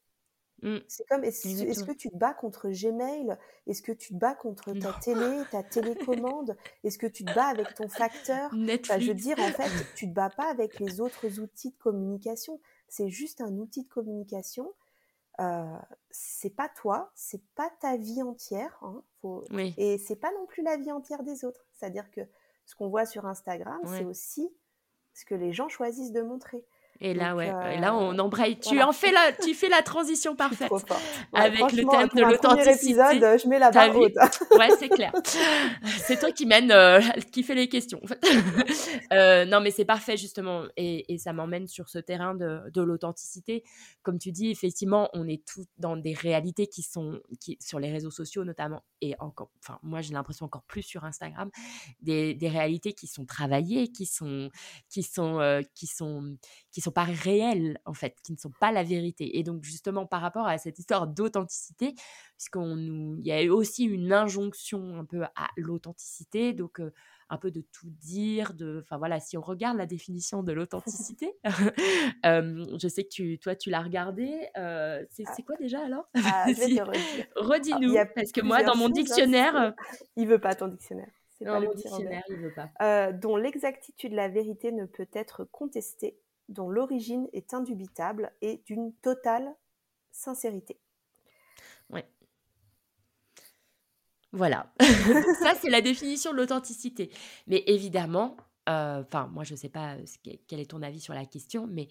[0.62, 0.78] Mmh.
[0.88, 3.38] C'est comme, est-ce que tu te bats contre Gmail?
[3.68, 6.56] Est-ce que tu te bats contre ta télé, ta télécommande?
[6.86, 8.50] Est-ce que tu te bats avec ton facteur?
[8.54, 12.62] Je veux dire, en fait, tu te bats pas avec les autres outils de communication.
[12.88, 14.74] C'est juste un outil de communication.
[15.42, 15.78] Euh,
[16.10, 18.80] c'est pas toi, c'est pas ta vie entière.
[18.84, 19.44] Hein, faut...
[19.52, 19.74] oui.
[19.76, 21.68] Et c'est pas non plus la vie entière des autres.
[21.74, 22.22] C'est-à-dire que
[22.66, 24.50] ce qu'on voit sur Instagram, c'est aussi
[25.14, 26.66] ce que les gens choisissent de montrer.
[27.00, 28.60] Et là, ouais, et là, on embraye.
[28.60, 30.72] Tu en fais la, tu fais la transition parfaite
[31.34, 32.88] avec le thème de l'authenticité.
[32.88, 34.16] épisode, je mets la barre haute.
[34.58, 35.12] ouais, c'est clair.
[35.84, 37.00] C'est toi qui mène, euh,
[37.32, 38.02] qui fait les questions.
[39.14, 42.82] euh, non, mais c'est parfait justement, et, et ça m'emmène sur ce terrain de, de
[42.82, 43.64] l'authenticité.
[44.04, 47.92] Comme tu dis, effectivement, on est tous dans des réalités qui sont, qui sur les
[47.92, 51.50] réseaux sociaux notamment, et encore, enfin, moi j'ai l'impression encore plus sur Instagram,
[52.02, 54.50] des, des réalités qui sont travaillées, qui sont,
[54.90, 56.38] qui sont, euh, qui sont,
[56.72, 59.38] qui sont sont pas réels en fait, qui ne sont pas la vérité.
[59.38, 61.94] Et donc justement par rapport à cette histoire d'authenticité,
[62.38, 66.82] puisqu'on nous, il y a aussi une injonction un peu à l'authenticité, donc
[67.30, 71.34] un peu de tout dire, de, enfin voilà, si on regarde la définition de l'authenticité,
[72.24, 75.00] je sais que tu, toi tu l'as regardé, ah.
[75.12, 76.08] c'est quoi déjà alors?
[76.16, 76.46] Ah,
[77.36, 79.74] Redis-nous, parce que moi dans mon hein, dictionnaire,
[80.16, 81.10] il veut pas ton dictionnaire.
[81.42, 82.70] Dans mon dictionnaire, il veut pas.
[82.82, 86.18] Euh, dont l'exactitude de la vérité ne peut être contestée
[86.50, 89.56] dont l'origine est indubitable et d'une totale
[90.12, 90.80] sincérité.
[91.90, 92.02] Oui.
[94.32, 94.74] Voilà.
[95.40, 97.12] Ça, c'est la définition de l'authenticité.
[97.48, 98.38] Mais évidemment,
[98.70, 99.96] euh, enfin, moi, je ne sais pas
[100.48, 101.88] quel est ton avis sur la question, mais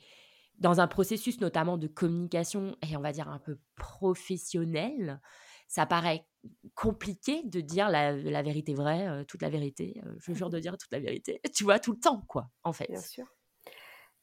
[0.58, 5.20] dans un processus notamment de communication, et on va dire un peu professionnel,
[5.68, 6.26] ça paraît
[6.74, 10.00] compliqué de dire la, vérité vraie, euh, toute la vérité.
[10.06, 11.40] Euh, je jure de dire toute la vérité.
[11.54, 12.88] Tu vois, tout le temps, quoi, en fait.
[12.88, 13.26] Bien sûr.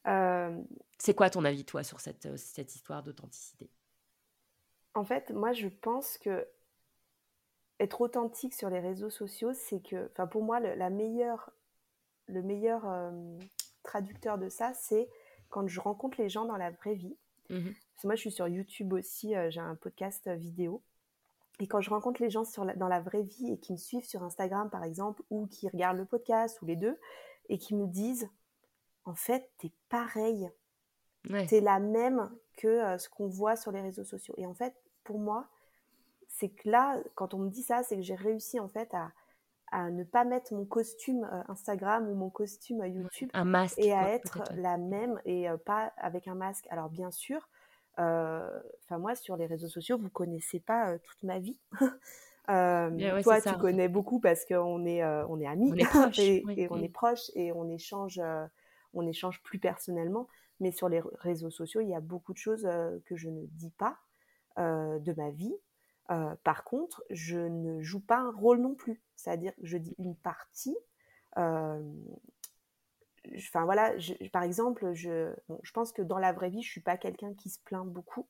[0.06, 3.70] C'est quoi ton avis, toi, sur cette, cette histoire d'authenticité?
[4.94, 6.48] En fait, moi, je pense que
[7.80, 11.52] être authentique sur les réseaux sociaux, c'est que, enfin, pour moi, le, la meilleure,
[12.28, 12.86] le meilleur
[13.84, 15.10] traducteur de ça, c'est
[15.50, 17.18] quand je rencontre les gens dans la vraie vie.
[17.50, 20.82] Mmh Parce que moi, je suis sur YouTube aussi, j'ai un podcast vidéo.
[21.60, 24.06] Et quand je rencontre les gens sur dans la vraie vie et qui me suivent
[24.06, 27.00] sur Instagram, par exemple, ou qui regardent le podcast, ou les deux,
[27.50, 28.30] et qui me disent
[29.06, 30.50] en fait, tu es pareil.
[31.26, 34.34] Tu es la même que euh, ce qu'on voit sur les réseaux sociaux.
[34.38, 35.48] Et en fait, pour moi,
[36.28, 39.12] c'est que là, quand on me dit ça, c'est que j'ai réussi en fait à,
[39.72, 44.10] à ne pas mettre mon costume Instagram ou mon costume YouTube un masque, et à
[44.10, 46.66] être la même et pas avec un masque.
[46.70, 47.48] Alors bien sûr,
[47.98, 51.60] enfin moi sur les réseaux sociaux, vous connaissez pas toute ma vie.
[53.24, 55.72] toi, tu connais beaucoup parce qu'on est, on est amis
[56.18, 58.20] et, on est proches et on échange,
[58.94, 60.28] on échange plus personnellement.
[60.60, 62.68] Mais sur les réseaux sociaux, il y a beaucoup de choses
[63.06, 63.98] que je ne dis pas
[64.58, 65.56] de ma vie.
[66.44, 69.02] par contre, je ne joue pas un rôle non plus.
[69.16, 70.78] C'est-à-dire que je dis une partie.
[73.38, 73.94] Enfin voilà,
[74.32, 75.34] par exemple, je,
[75.74, 78.28] pense que dans la vraie vie, je suis pas quelqu'un qui se plaint beaucoup.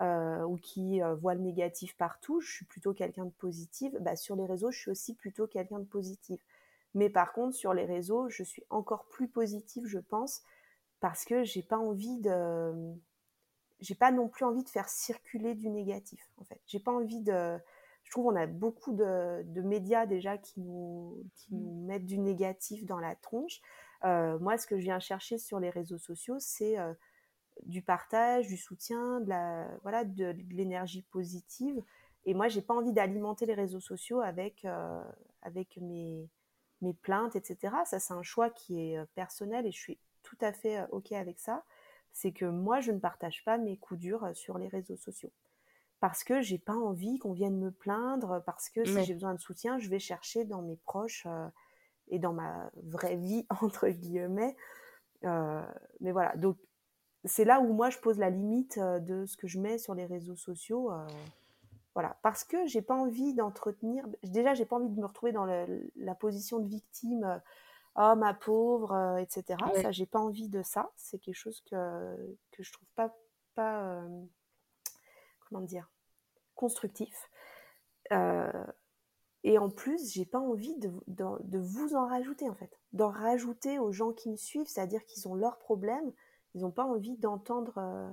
[0.00, 3.92] Euh, ou qui euh, voit le négatif partout, je suis plutôt quelqu'un de positif.
[4.00, 6.44] Bah, sur les réseaux, je suis aussi plutôt quelqu'un de positif.
[6.94, 10.42] Mais par contre, sur les réseaux, je suis encore plus positive, je pense,
[11.00, 12.94] parce que j'ai pas envie de,
[13.80, 16.20] j'ai pas non plus envie de faire circuler du négatif.
[16.36, 17.58] En fait, j'ai pas envie de.
[18.04, 21.86] Je trouve qu'on a beaucoup de, de, médias déjà qui nous, qui nous mmh.
[21.86, 23.60] mettent du négatif dans la tronche.
[24.04, 26.76] Euh, moi, ce que je viens chercher sur les réseaux sociaux, c'est
[27.62, 31.80] du partage, du soutien, de la voilà, de, l'énergie positive.
[32.26, 35.02] Et moi, j'ai pas envie d'alimenter les réseaux sociaux avec euh,
[35.42, 36.28] avec mes
[36.80, 37.74] mes plaintes, etc.
[37.84, 40.86] Ça, c'est un choix qui est euh, personnel et je suis tout à fait euh,
[40.90, 41.64] ok avec ça.
[42.12, 45.32] C'est que moi, je ne partage pas mes coups durs sur les réseaux sociaux
[46.00, 49.40] parce que j'ai pas envie qu'on vienne me plaindre, parce que si j'ai besoin de
[49.40, 51.26] soutien, je vais chercher dans mes proches
[52.08, 54.54] et dans ma vraie vie entre guillemets.
[55.22, 56.58] mais voilà, donc
[57.24, 60.04] c'est là où moi je pose la limite de ce que je mets sur les
[60.04, 60.92] réseaux sociaux.
[61.94, 64.06] Voilà, parce que j'ai pas envie d'entretenir.
[64.22, 67.40] Déjà, j'ai pas envie de me retrouver dans la position de victime.
[67.96, 69.58] oh ma pauvre, etc.
[69.80, 70.90] Ça, j'ai pas envie de ça.
[70.96, 73.14] C'est quelque chose que que je trouve pas
[73.54, 74.02] pas
[75.48, 75.88] comment dire
[76.56, 77.30] constructif.
[78.10, 83.10] et en plus, j'ai pas envie de, de, de, vous en rajouter en fait, d'en
[83.10, 86.12] rajouter aux gens qui me suivent, c'est-à-dire qu'ils ont leurs problèmes
[86.54, 88.10] ils n'ont pas envie d'entendre euh,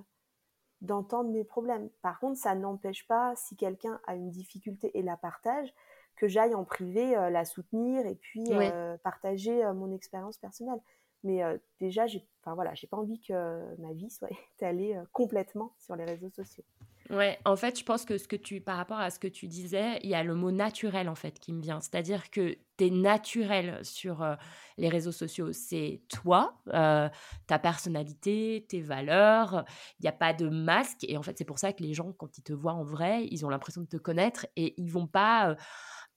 [0.82, 1.89] d'entendre mes problèmes.
[2.01, 5.73] Par contre, ça n'empêche pas, si quelqu'un a une difficulté et la partage,
[6.15, 10.82] que j'aille en privé euh, la soutenir et puis euh, partager mon expérience personnelle.
[11.23, 11.41] Mais
[11.79, 16.03] déjà, j'ai, enfin voilà, j'ai pas envie que ma vie soit étalée complètement sur les
[16.03, 16.63] réseaux sociaux.
[17.12, 19.47] Ouais, en fait, je pense que ce que tu, par rapport à ce que tu
[19.47, 21.82] disais, il y a le mot naturel en fait qui me vient.
[21.82, 24.36] C'est-à-dire que tu es naturel sur euh,
[24.78, 25.51] les réseaux sociaux.
[25.51, 27.09] C'est toi, euh,
[27.47, 29.66] ta personnalité, tes valeurs.
[29.99, 31.03] Il n'y a pas de masque.
[31.03, 33.28] Et en fait, c'est pour ça que les gens, quand ils te voient en vrai,
[33.30, 35.55] ils ont l'impression de te connaître et ils vont pas euh,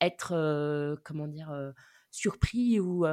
[0.01, 1.53] être, comment dire,
[2.12, 3.05] surpris ou,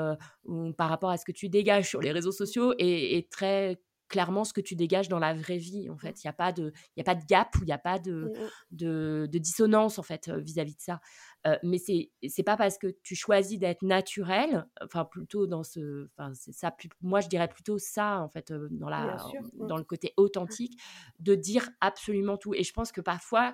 [0.78, 4.44] par rapport à ce que tu dégages sur les réseaux sociaux et, et très clairement
[4.44, 6.24] ce que tu dégages dans la vraie vie en fait.
[6.24, 7.78] Il n'y a pas de il y a pas de gap ou il n'y a
[7.78, 8.50] pas de, mmh, mmh.
[8.72, 11.00] de, de, dissonance en fait vis-à-vis de ça.
[11.48, 16.10] Euh, mais c'est c'est pas parce que tu choisis d'être naturel enfin plutôt dans ce
[16.18, 19.68] enfin c'est ça moi je dirais plutôt ça en fait dans la mmh.
[19.68, 20.80] dans le côté authentique
[21.20, 22.54] de dire absolument tout.
[22.54, 23.54] Et je pense que parfois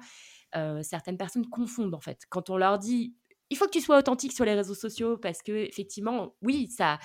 [0.81, 2.23] certaines personnes confondent en fait.
[2.29, 3.15] Quand on leur dit
[3.49, 6.99] il faut que tu sois authentique sur les réseaux sociaux parce que effectivement, oui, ça,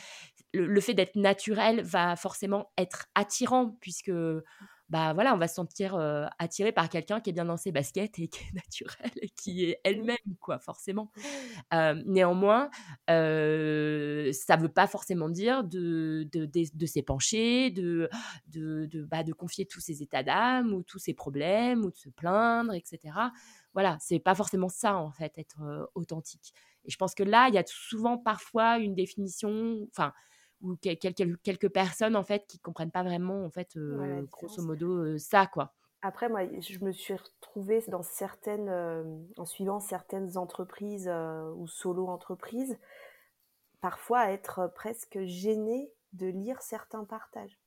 [0.52, 4.12] le, fait d'être naturel va forcément être attirant puisque
[4.88, 5.96] bah voilà, on va se sentir
[6.38, 9.64] attiré par quelqu'un qui est bien dans ses baskets et qui est naturel et qui
[9.64, 11.10] est elle-même quoi, forcément.
[11.72, 12.68] néanmoins,
[13.08, 18.10] ça veut pas forcément dire de de, de, s'épancher, de
[18.48, 21.96] de de, bah, de confier tous ses états d'âme ou tous ses problèmes ou de
[21.96, 23.14] se plaindre, etc.
[23.72, 26.52] Voilà, c'est pas forcément ça en fait être authentique.
[26.84, 30.12] Et je pense que là, il y a souvent parfois une définition, enfin
[30.62, 34.88] ou quelques, quelques personnes en fait qui comprennent pas vraiment en fait euh, grosso modo
[34.88, 35.74] euh, ça quoi.
[36.02, 39.02] Après moi je me suis retrouvée dans certaines euh,
[39.36, 41.10] en suivant certaines entreprises
[41.56, 42.78] ou solo entreprises
[43.80, 47.58] parfois à être presque gênée de lire certains partages.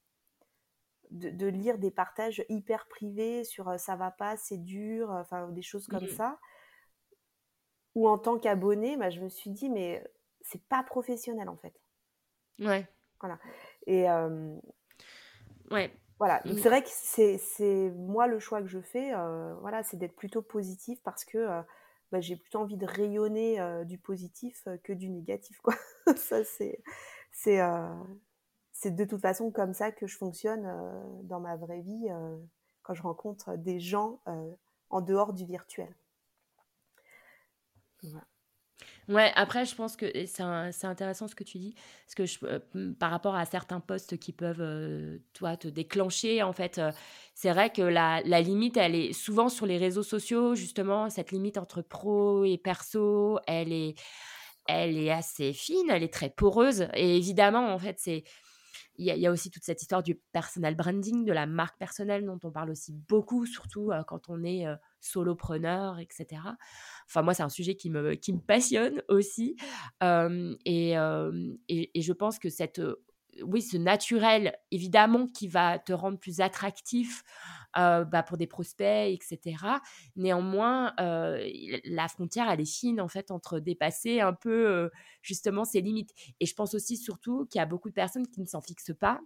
[1.12, 5.86] De, lire des partages hyper privés sur ça va pas, c'est dur, enfin des choses
[5.88, 6.40] comme mmh ça.
[7.94, 10.04] Ou en tant qu'abonné, bah, je me suis dit mais
[10.42, 11.80] c'est pas professionnel en fait.
[12.60, 12.88] Ouais.
[13.20, 13.40] Voilà.
[13.88, 14.06] Et
[15.72, 15.92] ouais.
[16.18, 16.40] Voilà.
[16.46, 16.60] Donc mmh.
[16.60, 19.12] c'est vrai que c'est moi le choix que je fais.
[19.62, 21.48] voilà, c'est d'être plutôt positif parce que
[22.12, 25.60] bah, j'ai plutôt envie de rayonner du positif que du négatif.
[25.62, 25.76] Quoi.
[26.16, 26.82] ça c'est
[27.32, 27.60] c'est
[28.72, 30.66] c'est de toute façon comme ça que je fonctionne
[31.24, 32.08] dans ma vraie vie
[32.84, 34.22] quand je rencontre des gens
[34.90, 35.94] en dehors du virtuel.
[38.04, 38.26] Voilà.
[39.08, 41.76] Ouais, après, je pense que c'est intéressant ce que tu dis,
[42.06, 46.42] parce que je, euh, par rapport à certains postes qui peuvent, euh, toi, te déclencher,
[46.42, 46.92] en fait, euh,
[47.36, 51.32] c'est vrai que la, la, limite, elle est souvent sur les réseaux sociaux, justement, cette
[51.32, 53.96] limite entre pro et perso, elle est,
[54.68, 56.88] elle est assez fine, elle est très poreuse.
[56.96, 58.24] Et évidemment, en fait, c'est
[58.98, 62.40] il y, a aussi toute cette histoire du personal branding, de la marque personnelle dont
[62.44, 64.66] on parle aussi beaucoup, surtout quand on est
[65.06, 66.42] solopreneur, etc.
[67.08, 69.56] Enfin, moi, c'est un sujet qui me, qui me passionne aussi.
[70.02, 70.92] et,
[71.68, 72.82] et, je pense que cette
[73.44, 77.24] oui, ce naturel, évidemment, qui va te rendre plus attractif
[77.76, 79.58] bah, pour des prospects, etc.
[80.16, 84.90] Néanmoins, la frontière, elle est fine, en fait, entre dépasser un peu,
[85.22, 86.12] justement, ses limites.
[86.40, 88.96] Et je pense aussi, surtout, qu'il y a beaucoup de personnes qui ne s'en fixent
[88.98, 89.20] pas,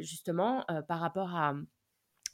[0.00, 1.54] justement, par rapport à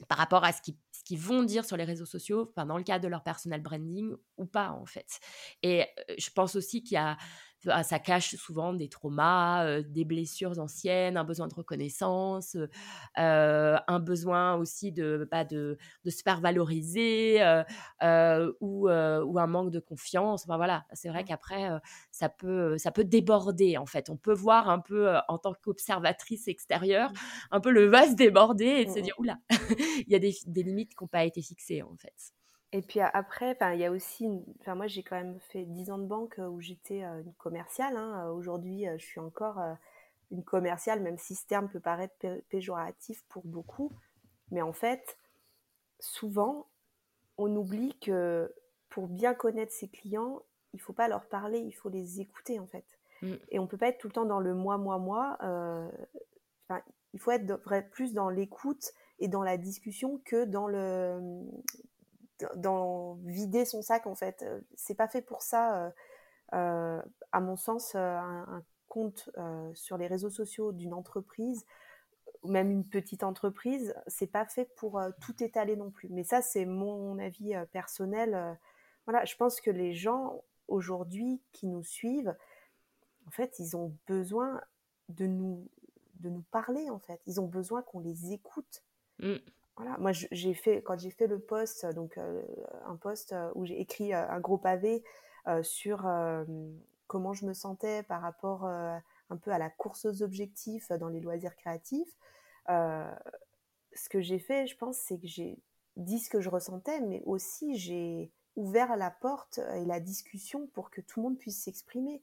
[0.07, 3.09] par rapport à ce qu'ils vont dire sur les réseaux sociaux, dans le cadre de
[3.09, 5.19] leur personal branding ou pas, en fait.
[5.63, 5.85] Et
[6.17, 7.17] je pense aussi qu'il y a
[7.83, 12.57] ça cache souvent des traumas, des blessures anciennes, un besoin de reconnaissance,
[13.15, 17.41] un besoin aussi de, bah, de, de, se faire valoriser
[18.61, 20.43] ou, ou, un manque de confiance.
[20.45, 21.25] Enfin, voilà, c'est vrai mmh.
[21.25, 21.69] qu'après,
[22.11, 24.09] ça, peut, ça peut déborder en fait.
[24.09, 27.15] On peut voir un peu en tant qu'observatrice extérieure, mmh.
[27.51, 29.37] un peu le vase déborder et de se mmh, dire, oula,
[30.07, 32.33] il y a des, des limites qui n'ont pas été fixées en fait.
[32.71, 34.27] Et puis après, il y a aussi,
[34.59, 37.97] enfin moi j'ai quand même fait 10 ans de banque où j'étais une commerciale.
[37.97, 38.29] Hein.
[38.29, 39.59] Aujourd'hui, je suis encore
[40.31, 42.15] une commerciale, même si ce terme peut paraître
[42.49, 43.91] péjoratif pour beaucoup.
[44.51, 45.17] Mais en fait,
[45.99, 46.67] souvent,
[47.37, 48.53] on oublie que
[48.89, 50.43] pour bien connaître ses clients,
[50.73, 52.85] il faut pas leur parler, il faut les écouter en fait.
[53.23, 53.33] Mmh.
[53.49, 55.39] Et on peut pas être tout le temps dans le moi, moi, moi.
[57.13, 61.43] il faut être plus dans l'écoute et dans la discussion que dans le
[62.55, 64.43] dans vider son sac en fait.
[64.43, 65.89] Euh, c'est pas fait pour ça, euh,
[66.53, 69.29] euh, à mon sens, un, compte
[69.75, 71.63] sur les réseaux sociaux d'une entreprise
[72.41, 76.09] ou même une petite entreprise, c'est pas fait pour tout étaler non plus.
[76.09, 78.57] Mais ça, c'est mon avis personnel.
[79.05, 82.35] voilà, je pense que les gens aujourd'hui qui nous suivent,
[83.27, 84.59] en fait, ils ont besoin
[85.09, 85.69] de nous
[86.15, 87.21] de nous parler en fait.
[87.27, 88.83] Ils ont besoin qu'on les écoute.
[89.19, 89.35] Mmh
[89.79, 92.41] voilà, moi j'ai fait quand j'ai fait le post, donc euh,
[92.85, 95.03] un post euh, où j'ai écrit euh, un gros pavé
[95.63, 96.07] sur
[97.07, 101.19] comment je me sentais par rapport un peu à la course aux objectifs dans les
[101.21, 102.15] loisirs créatifs.
[102.67, 105.57] ce que j'ai fait, je pense, c'est que j'ai
[105.95, 110.91] dit ce que je ressentais, mais aussi j'ai ouvert la porte et la discussion pour
[110.91, 112.21] que tout le monde puisse s'exprimer.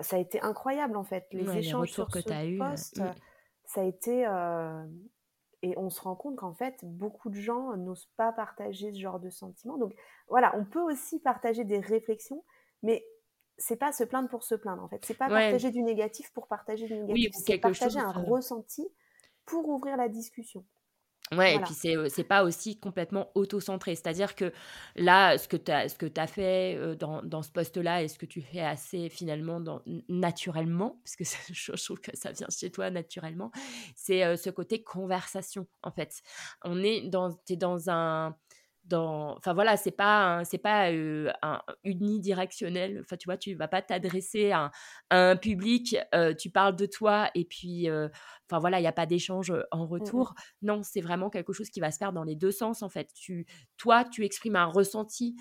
[0.00, 2.98] Ça a été incroyable en fait, les échanges sur que ce post.
[2.98, 3.14] Mm.
[3.64, 4.26] Ça a été
[5.64, 9.18] et on se rend compte qu'en fait, beaucoup de gens n'osent pas partager ce genre
[9.18, 9.78] de sentiments.
[9.78, 9.94] Donc
[10.28, 12.44] voilà, on peut aussi partager des réflexions,
[12.82, 13.02] mais
[13.56, 15.02] c'est pas se plaindre pour se plaindre en fait.
[15.06, 17.32] C'est pas partager du négatif pour partager du négatif.
[17.46, 18.86] c'est partager un ressenti
[19.46, 20.66] pour ouvrir la discussion.
[21.32, 23.94] Ouais, et puis c'est c'est pas aussi complètement auto-centré.
[23.94, 24.52] C'est-à-dire que
[24.94, 28.18] là, ce que tu as, ce que as fait dans, dans ce poste-là et ce
[28.18, 32.70] que tu fais assez finalement dans, naturellement, parce que je trouve que ça vient chez
[32.70, 33.50] toi naturellement,
[33.96, 36.22] c'est ce côté conversation en fait.
[36.62, 38.36] On est dans, es dans un
[38.92, 44.52] enfin voilà c'est pas c'est pas un unidirectionnel enfin tu vois tu vas pas t'adresser
[44.52, 44.70] à,
[45.10, 45.96] un public
[46.38, 49.88] tu parles de toi et puis enfin voilà il n'y a pas d'échange en mmh
[49.88, 52.88] retour non c'est vraiment quelque chose qui va se faire dans les deux sens en
[52.88, 55.36] fait tu toi tu exprimes un ressenti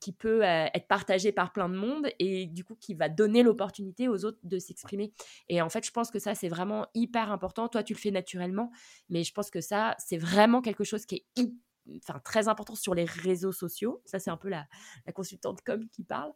[0.00, 4.08] qui peut être partagé par plein de monde et du coup qui va donner l'opportunité
[4.08, 5.12] aux autres de s'exprimer.
[5.48, 7.68] Et en fait, je pense que ça, c'est vraiment hyper important.
[7.68, 8.70] Toi, tu le fais naturellement,
[9.08, 11.58] mais je pense que ça, c'est vraiment quelque chose qui est hyper
[11.96, 14.66] enfin très important sur les réseaux sociaux, ça c'est un peu la,
[15.14, 16.32] consultante com qui parle,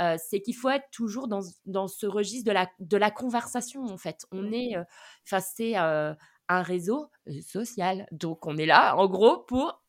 [0.00, 3.84] euh, c'est qu'il faut être toujours dans, dans, ce registre de la, de la conversation
[3.84, 4.26] en fait.
[4.32, 4.84] On est, euh,
[5.24, 6.14] enfin c'est euh,
[6.48, 7.10] un réseau
[7.42, 9.82] social, donc on est là en gros pour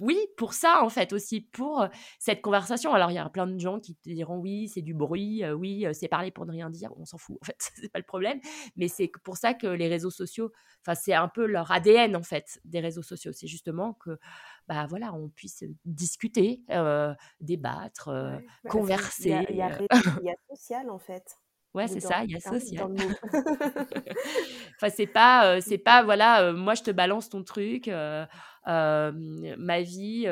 [0.00, 1.86] oui, pour ça, en fait, aussi, pour
[2.18, 2.92] cette conversation.
[2.92, 5.86] Alors, il y a plein de gens qui te diront oui, c'est du bruit, oui,
[5.92, 8.40] c'est parler pour ne rien dire, on s'en fout, en fait, c'est pas le problème.
[8.76, 12.22] Mais c'est pour ça que les réseaux sociaux, enfin, c'est un peu leur ADN, en
[12.22, 13.32] fait, des réseaux sociaux.
[13.32, 14.18] C'est justement que,
[14.68, 16.62] bah voilà, on puisse discuter,
[17.40, 19.44] débattre, bah, converser.
[19.50, 21.41] Il y, a social, en fait.
[21.74, 22.94] Ouais, c'est ça, il y a social.
[24.76, 27.90] enfin, c'est pas, c'est pas, voilà, moi je te balance ton truc,
[28.66, 30.26] ma vie,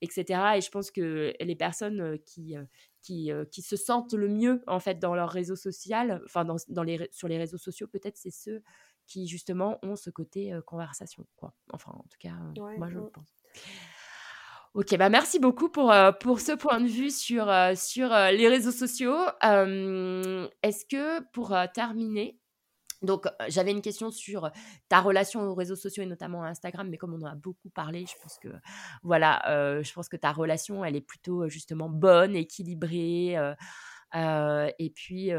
[0.00, 0.24] etc.
[0.56, 2.56] Et je pense que les personnes qui,
[3.02, 6.82] qui, qui se sentent le mieux, en fait, dans leur réseau social, enfin, dans, dans
[6.82, 8.62] les, sur les réseaux sociaux, peut-être c'est ceux
[9.06, 11.54] qui, justement, ont ce côté conversation, quoi.
[11.72, 12.34] Enfin, en tout cas,
[12.76, 13.28] moi je le pense.
[14.72, 18.30] Ok, bah merci beaucoup pour, euh, pour ce point de vue sur, euh, sur euh,
[18.30, 19.16] les réseaux sociaux.
[19.42, 22.38] Est-ce que pour terminer,
[23.02, 24.52] Donc, j'avais une question sur
[24.88, 27.70] ta relation aux réseaux sociaux et notamment à Instagram, mais comme on en a beaucoup
[27.70, 28.48] parlé, je pense que
[29.02, 29.42] voilà,
[29.82, 33.34] je pense que ta relation, elle est plutôt justement bonne, équilibrée.
[34.14, 35.32] et puis,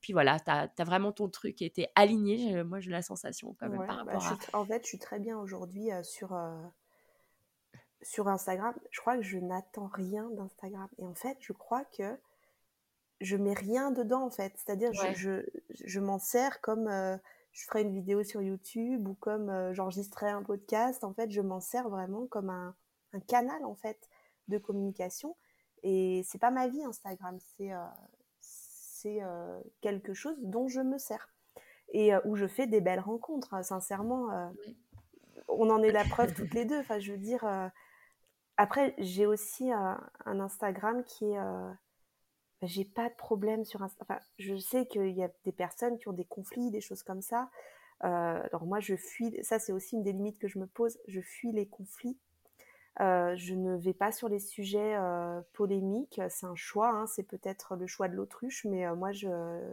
[0.00, 2.64] puis voilà, tu as, vraiment ton truc qui était aligné.
[2.64, 4.58] moi, j'ai la sensation quand même par bah, rapport à...
[4.58, 6.34] En fait, je suis très bien aujourd'hui sur,
[8.02, 8.74] sur Instagram.
[8.90, 10.88] Je crois que je n'attends rien d'Instagram.
[10.98, 12.18] Et en fait, je crois que
[13.20, 14.52] je mets rien dedans en fait.
[14.56, 17.16] C'est-à-dire je, je, m'en sers comme euh,
[17.52, 21.04] je ferais une vidéo sur YouTube ou comme euh, j'enregistrais un podcast.
[21.04, 22.74] En fait, je m'en sers vraiment comme un,
[23.12, 24.08] un, canal en fait
[24.48, 25.36] de communication.
[25.82, 27.84] Et c'est pas ma vie Instagram, c'est euh,
[28.40, 29.20] c'est
[29.80, 31.32] quelque chose dont je me sers
[31.92, 33.54] et où je fais des belles rencontres.
[33.54, 33.62] Hein.
[33.62, 34.52] Sincèrement,
[35.48, 36.78] on en est la preuve toutes les deux.
[36.80, 37.42] Enfin, je veux dire.
[38.60, 40.00] Après, j'ai aussi un
[40.40, 41.38] Instagram qui est
[42.60, 44.18] bah, j'ai pas de problème sur Instagram.
[44.18, 47.22] Enfin, je sais qu'il y a des personnes qui ont des conflits, des choses comme
[47.22, 47.50] ça.
[48.04, 49.34] Euh, alors moi, je fuis.
[49.42, 50.98] Ça, c'est aussi une des limites que je me pose.
[51.08, 52.18] Je fuis les conflits.
[53.00, 56.20] Euh, je ne vais pas sur les sujets euh, polémiques.
[56.28, 56.90] C'est un choix.
[56.90, 57.06] Hein.
[57.06, 59.28] C'est peut-être le choix de l'autruche, mais moi, je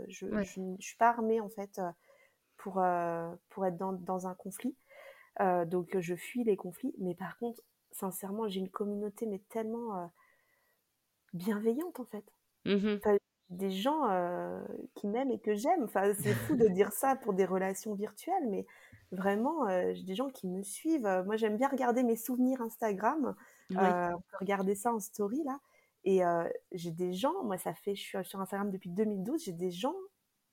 [0.07, 1.81] je, je, suis pas armée en fait
[2.55, 2.81] pour
[3.49, 4.75] pour être dans, dans un conflit.
[5.65, 6.95] donc, je fuis les conflits.
[6.99, 7.61] Mais par contre,
[7.91, 10.11] sincèrement, j'ai une communauté mais tellement
[11.33, 12.25] bienveillante en fait.
[12.65, 12.97] Mmh
[13.49, 14.09] des gens
[14.95, 15.83] qui m'aiment et que j'aime.
[15.83, 18.65] Enfin, c'est fou de dire ça pour des relations virtuelles, mais
[19.11, 21.07] vraiment, j'ai des gens qui me suivent.
[21.25, 23.35] Moi, j'aime bien regarder mes souvenirs Instagram.
[23.69, 25.59] on peut regarder ça en story là.
[26.03, 26.21] Et
[26.73, 29.45] j'ai des gens, moi, ça fait, je suis sur Instagram depuis 2012.
[29.45, 29.95] J'ai des gens,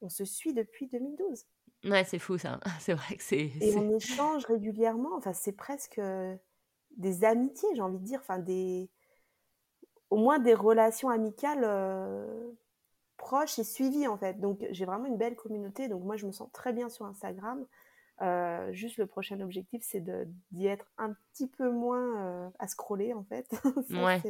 [0.01, 1.47] on se suit depuis 2012.
[1.85, 2.61] Ouais, c'est fou ça.
[2.80, 3.51] C'est vrai que c'est.
[3.61, 5.16] Et on échange régulièrement.
[5.16, 6.01] Enfin, c'est presque
[6.97, 8.20] des amitiés, j'ai envie de dire.
[8.22, 8.90] Enfin, des
[10.11, 12.53] au moins des relations amicales euh,
[13.16, 14.40] proches et suivies en fait.
[14.40, 15.88] Donc j'ai vraiment une belle communauté.
[15.88, 17.66] Donc moi je me sens très bien sur Instagram.
[18.22, 20.05] Euh, juste le prochain objectif c'est
[20.53, 23.51] d'y être un petit peu moins euh, à scroller en fait.
[23.90, 24.22] ouais.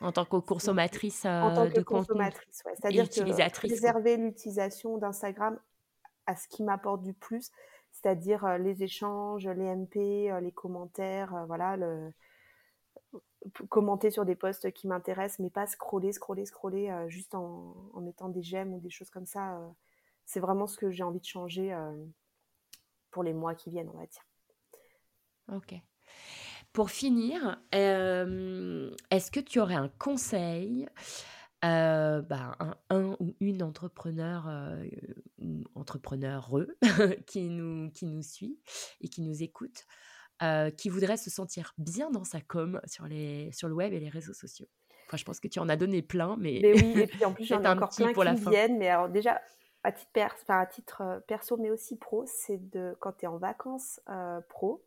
[0.00, 2.74] en tant que consommatrice en tant que consommatrice, ouais.
[2.78, 5.58] c'est-à-dire que préserver l'utilisation d'Instagram
[6.26, 7.50] à ce qui m'apporte du plus,
[8.06, 12.12] c'est-à-dire les échanges, les MP, les commentaires, voilà, le,
[13.68, 18.28] commenter sur des posts qui m'intéressent, mais pas scroller, scroller, scroller euh, juste en, mettant
[18.28, 19.56] des j'aime ou des choses comme ça.
[19.56, 19.68] Euh,
[20.24, 21.92] c'est vraiment ce que j'ai envie de changer euh,
[23.10, 24.24] pour les mois qui viennent, on va dire.
[25.52, 25.74] Ok.
[26.72, 30.86] Pour finir, est-ce que tu aurais un conseil
[31.62, 32.56] bah,
[32.90, 34.48] un, ou une entrepreneur
[35.38, 36.50] ou entrepreneur
[37.26, 38.58] qui nous, qui nous suit
[39.00, 39.86] et qui nous écoute
[40.76, 44.10] qui voudrait se sentir bien dans sa com sur, les, sur le web et les
[44.10, 44.68] réseaux sociaux
[45.06, 46.58] Enfin, je pense que tu en as donné plein, mais.
[46.62, 48.76] Mais oui, et puis en plus, j'en ai encore plein pour qui la viennent.
[48.76, 49.40] Mais alors, déjà,
[49.84, 50.10] à titre,
[50.48, 54.00] à titre perso, mais aussi pro, c'est de quand tu es en vacances
[54.48, 54.84] pro,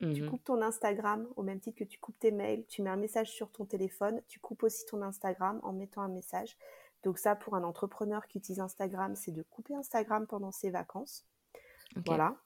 [0.00, 2.90] tu mmh coupes ton Instagram au même titre que tu coupes tes mails, tu mets
[2.90, 6.56] un message sur ton téléphone, tu coupes aussi ton Instagram en mettant un message.
[7.02, 11.24] Donc, ça, pour un entrepreneur qui utilise Instagram, c'est de couper Instagram pendant ses vacances.
[12.04, 12.36] Voilà.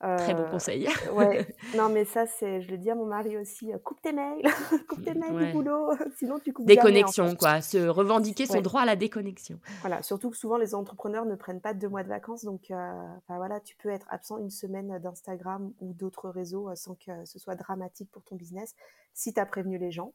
[0.00, 0.88] Très bon conseil.
[1.14, 1.46] ouais.
[1.76, 4.42] Non, mais ça, c'est, je le dis à mon mari aussi, euh, coupe tes mails,
[4.88, 7.60] coupe tes mails du boulot, sinon tu coupes Déconnexion, quoi.
[7.62, 9.58] Se revendiquer son droit à la déconnexion.
[9.80, 10.02] Voilà.
[10.02, 13.60] Surtout que souvent les entrepreneurs ne prennent pas deux mois de vacances, donc, euh, voilà,
[13.60, 17.54] tu peux être absent une semaine d'Instagram ou d'autres réseaux euh, sans que ce soit
[17.54, 18.74] dramatique pour ton business,
[19.14, 20.12] si tu as prévenu les gens.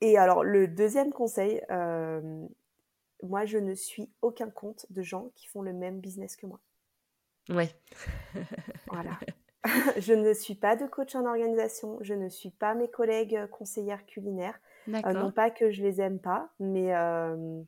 [0.00, 1.62] Et alors, le deuxième conseil,
[3.22, 6.60] moi, je ne suis aucun compte de gens qui font le même business que moi.
[7.48, 7.70] Ouais.
[8.90, 9.18] voilà.
[9.98, 13.46] je ne suis pas de coach en organisation, je ne suis pas mes collègues euh,
[13.46, 14.58] conseillères culinaires.
[14.88, 17.62] Euh, non pas que je les aime pas, mais, euh,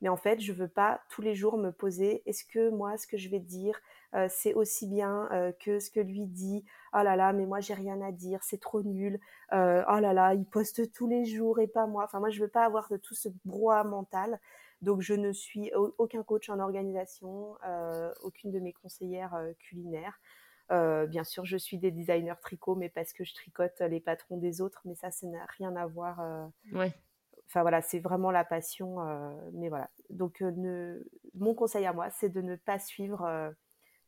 [0.00, 3.06] mais en fait, je veux pas tous les jours me poser est-ce que moi, ce
[3.06, 3.80] que je vais dire,
[4.28, 5.28] c'est aussi bien
[5.60, 6.64] que ce que lui dit?
[6.94, 9.20] Oh là là, mais moi, j'ai rien à dire, c'est trop nul.
[9.52, 12.02] oh là là, il poste tous les jours et pas moi.
[12.04, 14.40] Enfin, moi, je veux pas avoir de tout ce brouhaha mental.
[14.82, 20.20] Donc, je ne suis aucun coach en organisation, euh, aucune de mes conseillères euh, culinaires.
[20.70, 24.36] Euh, bien sûr, je suis des designers tricot, mais parce que je tricote les patrons
[24.36, 26.50] des autres, mais ça, ça n'a rien à voir.
[26.72, 26.92] ouais.
[27.48, 28.96] Enfin voilà, c'est vraiment la passion.
[29.52, 29.88] mais voilà.
[30.10, 30.42] Donc,
[31.34, 33.54] mon conseil à moi, c'est de ne pas suivre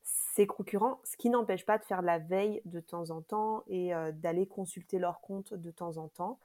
[0.03, 3.93] ses concurrents, ce qui n'empêche pas de faire la veille de temps en temps et
[4.15, 6.41] d'aller consulter leur compte de temps en temps.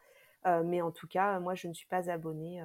[0.45, 2.63] mais en tout cas, moi, je ne suis pas abonnée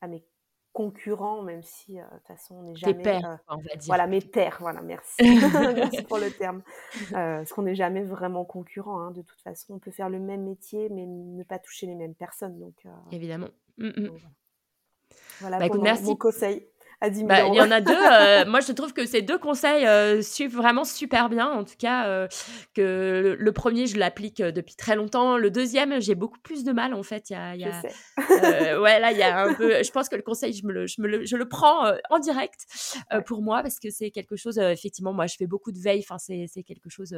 [0.00, 0.24] à mes
[0.72, 3.02] concurrents, même si de toute façon on n'est jamais.
[3.02, 3.86] Pères, euh, on va dire.
[3.86, 5.16] Voilà, mes pères, voilà, merci.
[5.76, 6.62] merci pour le terme.
[7.10, 9.00] Parce qu'on n'est jamais vraiment concurrent.
[9.00, 11.94] Hein, de toute façon, on peut faire le même métier, mais ne pas toucher les
[11.94, 12.58] mêmes personnes.
[12.58, 13.48] Donc, Évidemment.
[13.78, 14.10] Mmh, mmh.
[15.40, 16.04] voilà, bah, merci.
[16.04, 16.66] mon conseil.
[17.02, 17.52] À 10 000 bah, euros.
[17.54, 17.92] Il y en a deux.
[17.92, 21.50] euh, moi, je trouve que ces deux conseils euh, suivent vraiment super bien.
[21.50, 22.28] En tout cas, euh,
[22.74, 25.36] que le, le premier, je l'applique depuis très longtemps.
[25.36, 27.28] Le deuxième, j'ai beaucoup plus de mal, en fait.
[27.30, 28.76] Il y a, il y Je sais.
[28.76, 29.82] ouais, là, il y a un peu.
[29.82, 32.18] Je pense que le conseil, je me le, je me le, je le prends en
[32.18, 32.60] direct
[33.12, 33.22] Ouais.
[33.22, 34.58] pour moi parce que c'est quelque chose.
[34.58, 36.00] effectivement, moi, je fais beaucoup de veille.
[36.08, 37.10] Enfin, c'est, c'est quelque chose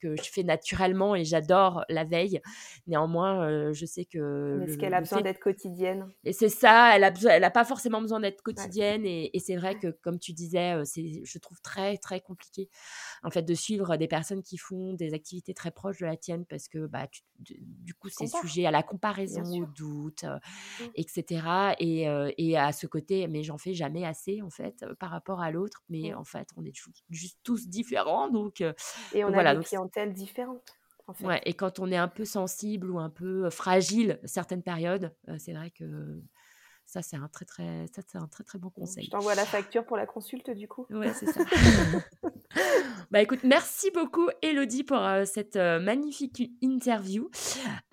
[0.00, 2.40] que je fais naturellement et j'adore la veille.
[2.86, 4.58] Néanmoins, je sais que.
[4.58, 6.06] Mais est-ce le- qu'elle a besoin d'être quotidienne?
[6.24, 9.40] Et c'est ça, elle a besoin, elle a pas forcément besoin d'être quotidienne et, et
[9.40, 12.68] c'est vrai que comme tu disais, c'est, je trouve très très compliqué
[13.22, 16.46] en fait de suivre des personnes qui font des activités très proches de la tienne
[16.46, 17.22] parce que bah tu-
[17.60, 20.24] du coup c'est sujet à la comparaison, au doute,
[20.94, 21.74] etc.
[21.80, 22.06] Et,
[22.38, 25.82] et à ce côté, mais j'en fais jamais assez en fait par rapport à l'autre,
[25.88, 28.62] mais en fait on est ju- juste tous différents donc
[29.12, 31.32] Et on Donc a voilà, des donc clientèles différentes, en fait.
[31.32, 31.40] ouais.
[31.44, 35.70] Et quand on est un peu sensible ou un peu fragile certaines périodes, c'est vrai
[35.70, 36.22] que
[36.86, 39.08] ça c'est un très très ça c'est un très très bon Je conseil.
[39.08, 40.86] t'envoie la facture pour la consulte, du coup.
[40.90, 41.40] Ouais, c'est ça.
[43.10, 47.30] bah écoute, merci beaucoup Elodie pour euh, cette euh, magnifique interview.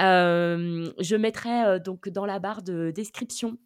[0.02, 3.58] Euh, je mettrai donc dans la barre de description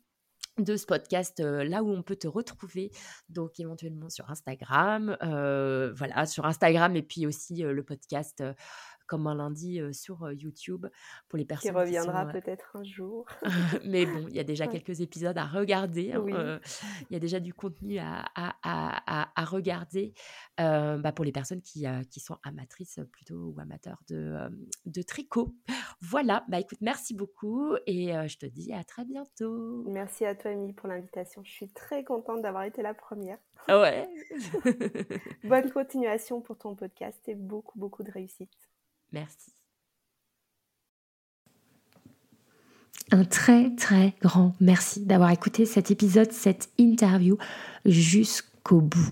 [0.57, 2.89] de ce podcast euh, là où on peut te retrouver
[3.27, 8.41] donc éventuellement sur Instagram euh, voilà sur Instagram et puis aussi euh, le podcast
[9.07, 10.85] comme un lundi sur YouTube
[11.29, 13.25] pour les personnes reviendra qui euh, peut-être un jour.
[13.85, 14.71] mais bon, il y a déjà Ouais.
[14.71, 16.13] quelques épisodes à regarder.
[16.13, 16.33] hein, Oui.
[17.09, 20.13] il y a déjà du contenu à, à- à- regarder
[20.57, 24.37] bah, pour les personnes qui, qui sont amatrices plutôt ou amateurs de,
[24.85, 25.53] de tricot.
[26.01, 29.83] Voilà, bah écoute, merci beaucoup et euh, je te dis à très bientôt.
[29.87, 31.43] Merci à toi, Amy, pour l'invitation.
[31.43, 33.37] Je suis très contente d'avoir été la première.
[33.69, 34.07] Ouais.
[35.43, 38.51] Bonne continuation pour ton podcast et beaucoup, beaucoup de réussite.
[43.11, 47.37] Un très très grand merci d'avoir écouté cet épisode, cette interview
[47.85, 49.09] jusqu'au bout.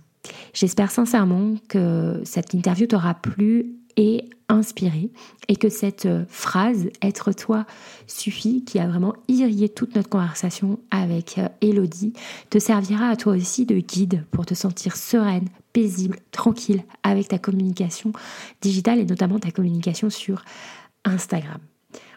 [0.54, 5.10] J'espère sincèrement que cette interview t'aura plu et inspiré
[5.48, 7.66] et que cette euh, phrase être toi
[8.08, 12.14] suffit qui a vraiment irrigué toute notre conversation avec euh, Elodie
[12.50, 17.40] te servira à toi aussi de guide pour te sentir sereine, paisible, tranquille avec ta
[17.40, 18.12] communication
[18.62, 20.44] digitale et notamment ta communication sur
[21.06, 21.60] Instagram.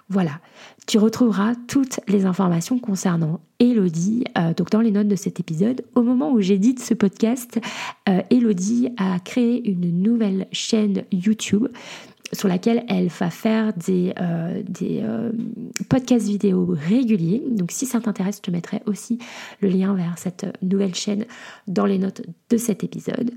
[0.09, 0.41] Voilà,
[0.87, 5.83] tu retrouveras toutes les informations concernant Elodie euh, donc dans les notes de cet épisode.
[5.97, 7.59] Au moment où j'édite ce podcast,
[8.09, 11.67] euh, Elodie a créé une nouvelle chaîne YouTube
[12.33, 15.33] sur laquelle elle va faire des, euh,
[15.89, 17.43] podcasts vidéo réguliers.
[17.51, 19.19] Donc si ça t'intéresse, je te mettrai aussi
[19.61, 21.25] le lien vers cette nouvelle chaîne
[21.67, 23.33] dans les notes de cet épisode.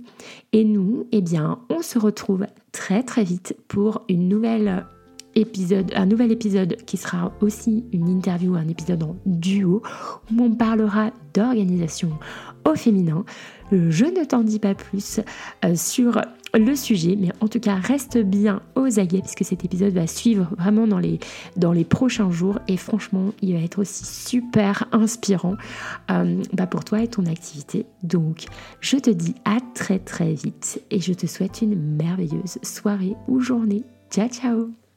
[0.53, 4.85] Et nous, eh bien, on se retrouve très très vite pour une nouvelle
[5.39, 9.81] épisode, un nouvel épisode qui sera aussi une interview, un épisode en duo
[10.31, 12.11] où on parlera d'organisation
[12.65, 13.23] au féminin.
[13.71, 15.19] Je ne t'en dis pas plus
[15.63, 16.21] euh, sur
[16.57, 20.47] le sujet, mais en tout cas reste bien aux aguets puisque cet épisode va suivre
[20.57, 21.19] vraiment dans les,
[21.57, 25.55] dans les prochains jours et franchement il va être aussi super inspirant
[26.09, 27.85] euh, bah, pour toi et ton activité.
[28.01, 28.45] Donc
[28.79, 33.39] je te dis à très très vite et je te souhaite une merveilleuse soirée ou
[33.39, 33.83] journée.
[34.09, 34.88] Ciao ciao